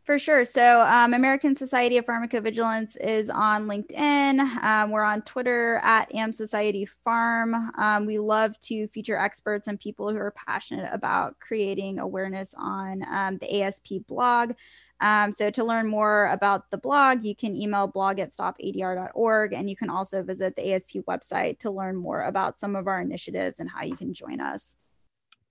For 0.05 0.19
sure. 0.19 0.45
So, 0.45 0.81
um, 0.81 1.15
American 1.15 1.55
Society 1.55 1.97
of 1.97 2.07
Pharmacovigilance 2.07 2.97
is 3.01 3.31
on 3.31 3.69
LinkedIn. 3.69 4.41
Um, 4.61 4.91
we're 4.91 5.05
on 5.05 5.23
Twitter 5.23 5.81
at 5.85 6.13
Am 6.13 6.33
Society 6.33 6.87
Farm. 7.05 7.71
Um, 7.79 8.05
we 8.05 8.19
love 8.19 8.59
to 8.63 8.89
feature 8.89 9.17
experts 9.17 9.69
and 9.69 9.79
people 9.79 10.11
who 10.11 10.19
are 10.19 10.33
passionate 10.33 10.91
about 10.93 11.39
creating 11.39 12.01
awareness 12.01 12.53
on 12.59 13.05
um, 13.05 13.39
the 13.39 13.63
ASP 13.63 14.05
blog. 14.09 14.55
Um, 15.01 15.31
so, 15.31 15.51
to 15.51 15.63
learn 15.63 15.87
more 15.87 16.27
about 16.33 16.69
the 16.73 16.79
blog, 16.79 17.23
you 17.23 17.37
can 17.37 17.55
email 17.55 17.87
blog 17.87 18.19
at 18.19 18.31
stopadr.org. 18.31 19.53
And 19.53 19.71
you 19.71 19.77
can 19.77 19.89
also 19.89 20.25
visit 20.25 20.57
the 20.57 20.73
ASP 20.73 20.95
website 21.09 21.61
to 21.61 21.71
learn 21.71 21.95
more 21.95 22.23
about 22.23 22.59
some 22.59 22.75
of 22.75 22.89
our 22.89 23.01
initiatives 23.01 23.61
and 23.61 23.71
how 23.71 23.85
you 23.85 23.95
can 23.95 24.13
join 24.13 24.41
us. 24.41 24.75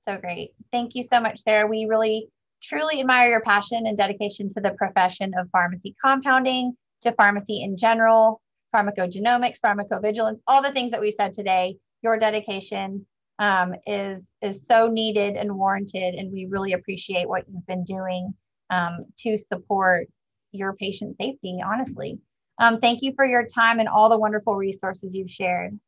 So 0.04 0.18
great. 0.18 0.56
Thank 0.74 0.94
you 0.96 1.04
so 1.04 1.22
much, 1.22 1.40
Sarah. 1.40 1.68
We 1.68 1.86
really 1.86 2.30
truly 2.62 3.00
admire 3.00 3.30
your 3.30 3.41
passion 3.41 3.88
and 3.88 3.97
dedication 3.97 4.50
to 4.50 4.62
the 4.62 4.71
profession 4.71 5.32
of 5.38 5.50
pharmacy 5.52 5.95
compounding, 6.04 6.76
to 7.02 7.12
pharmacy 7.13 7.62
in 7.63 7.78
general, 7.78 8.41
pharmacogenomics, 8.76 9.60
pharmacovigilance, 9.63 10.39
all 10.47 10.62
the 10.62 10.71
things 10.71 10.91
that 10.91 11.02
we 11.02 11.12
said 11.12 11.34
today. 11.34 11.78
Your 12.02 12.17
dedication 12.17 13.06
um, 13.39 13.74
is 13.86 14.26
is 14.41 14.65
so 14.65 14.88
needed 14.88 15.36
and 15.36 15.56
warranted, 15.56 16.15
and 16.15 16.32
we 16.32 16.45
really 16.45 16.74
appreciate 16.74 17.28
what 17.28 17.43
you've 17.47 17.65
been 17.65 17.84
doing 17.84 18.34
um, 18.69 19.06
to 19.19 19.38
support 19.38 20.08
your 20.52 20.74
patient 20.74 21.17
safety. 21.19 21.60
Honestly, 21.63 22.19
um, 22.60 22.80
thank 22.80 23.02
you 23.02 23.13
for 23.15 23.26
your 23.26 23.45
time 23.45 23.80
and 23.80 23.89
all 23.89 24.10
the 24.10 24.17
wonderful 24.17 24.56
resources 24.56 25.15
you've 25.15 25.32
shared. 25.32 25.80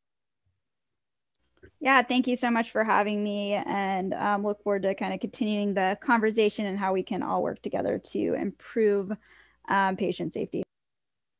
Yeah, 1.84 2.02
thank 2.02 2.26
you 2.26 2.34
so 2.34 2.50
much 2.50 2.70
for 2.70 2.82
having 2.82 3.22
me 3.22 3.52
and 3.52 4.14
um, 4.14 4.42
look 4.42 4.62
forward 4.62 4.84
to 4.84 4.94
kind 4.94 5.12
of 5.12 5.20
continuing 5.20 5.74
the 5.74 5.98
conversation 6.00 6.64
and 6.64 6.78
how 6.78 6.94
we 6.94 7.02
can 7.02 7.22
all 7.22 7.42
work 7.42 7.60
together 7.60 8.00
to 8.12 8.32
improve 8.32 9.12
um, 9.68 9.94
patient 9.94 10.32
safety. 10.32 10.62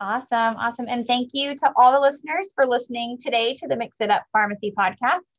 Awesome. 0.03 0.57
Awesome. 0.59 0.85
And 0.87 1.07
thank 1.07 1.31
you 1.33 1.57
to 1.57 1.73
all 1.77 1.93
the 1.93 2.01
listeners 2.01 2.51
for 2.55 2.67
listening 2.67 3.17
today 3.19 3.55
to 3.55 3.67
the 3.67 3.75
Mix 3.75 4.03
It 4.03 4.11
Up 4.11 4.25
Pharmacy 4.33 4.75
podcast. 4.79 5.33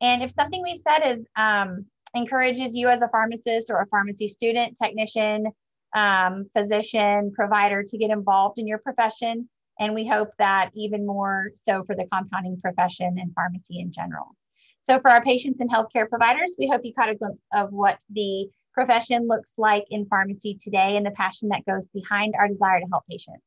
And 0.00 0.22
if 0.22 0.32
something 0.32 0.62
we've 0.62 0.80
said 0.80 1.18
is 1.18 1.26
um, 1.36 1.84
encourages 2.14 2.74
you 2.74 2.88
as 2.88 3.02
a 3.02 3.08
pharmacist 3.08 3.70
or 3.70 3.80
a 3.80 3.86
pharmacy 3.86 4.28
student, 4.28 4.76
technician, 4.80 5.46
um, 5.94 6.46
physician, 6.56 7.32
provider 7.34 7.82
to 7.82 7.98
get 7.98 8.10
involved 8.10 8.58
in 8.58 8.66
your 8.66 8.78
profession. 8.78 9.48
And 9.80 9.94
we 9.94 10.06
hope 10.06 10.30
that 10.38 10.70
even 10.74 11.06
more 11.06 11.50
so 11.62 11.84
for 11.84 11.96
the 11.96 12.06
compounding 12.12 12.58
profession 12.60 13.16
and 13.18 13.32
pharmacy 13.34 13.80
in 13.80 13.90
general. 13.92 14.36
So, 14.82 15.00
for 15.00 15.10
our 15.10 15.22
patients 15.22 15.60
and 15.60 15.70
healthcare 15.70 16.08
providers, 16.08 16.54
we 16.58 16.68
hope 16.68 16.82
you 16.84 16.92
caught 16.92 17.08
a 17.08 17.14
glimpse 17.14 17.42
of 17.52 17.72
what 17.72 17.98
the 18.10 18.48
profession 18.74 19.26
looks 19.26 19.54
like 19.56 19.84
in 19.90 20.06
pharmacy 20.06 20.58
today 20.60 20.96
and 20.96 21.06
the 21.06 21.12
passion 21.12 21.48
that 21.48 21.64
goes 21.64 21.86
behind 21.94 22.34
our 22.38 22.48
desire 22.48 22.80
to 22.80 22.86
help 22.92 23.04
patients. 23.08 23.42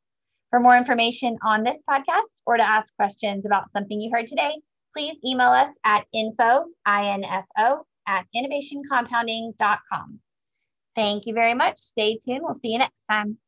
For 0.50 0.60
more 0.60 0.78
information 0.78 1.38
on 1.44 1.64
this 1.64 1.78
podcast 1.90 2.22
or 2.46 2.58
to 2.58 2.68
ask 2.68 2.96
questions 2.96 3.46
about 3.46 3.72
something 3.72 4.00
you 4.00 4.10
heard 4.12 4.28
today, 4.28 4.56
please 4.96 5.16
email 5.26 5.50
us 5.50 5.70
at 5.84 6.06
info, 6.14 6.66
I-N-F-O, 6.86 7.86
at 8.08 8.26
innovationcompounding.com. 8.36 10.20
Thank 10.96 11.28
you 11.28 11.34
very 11.34 11.54
much. 11.54 11.78
Stay 11.78 12.18
tuned. 12.18 12.42
We'll 12.42 12.56
see 12.56 12.70
you 12.70 12.80
next 12.80 13.02
time. 13.10 13.38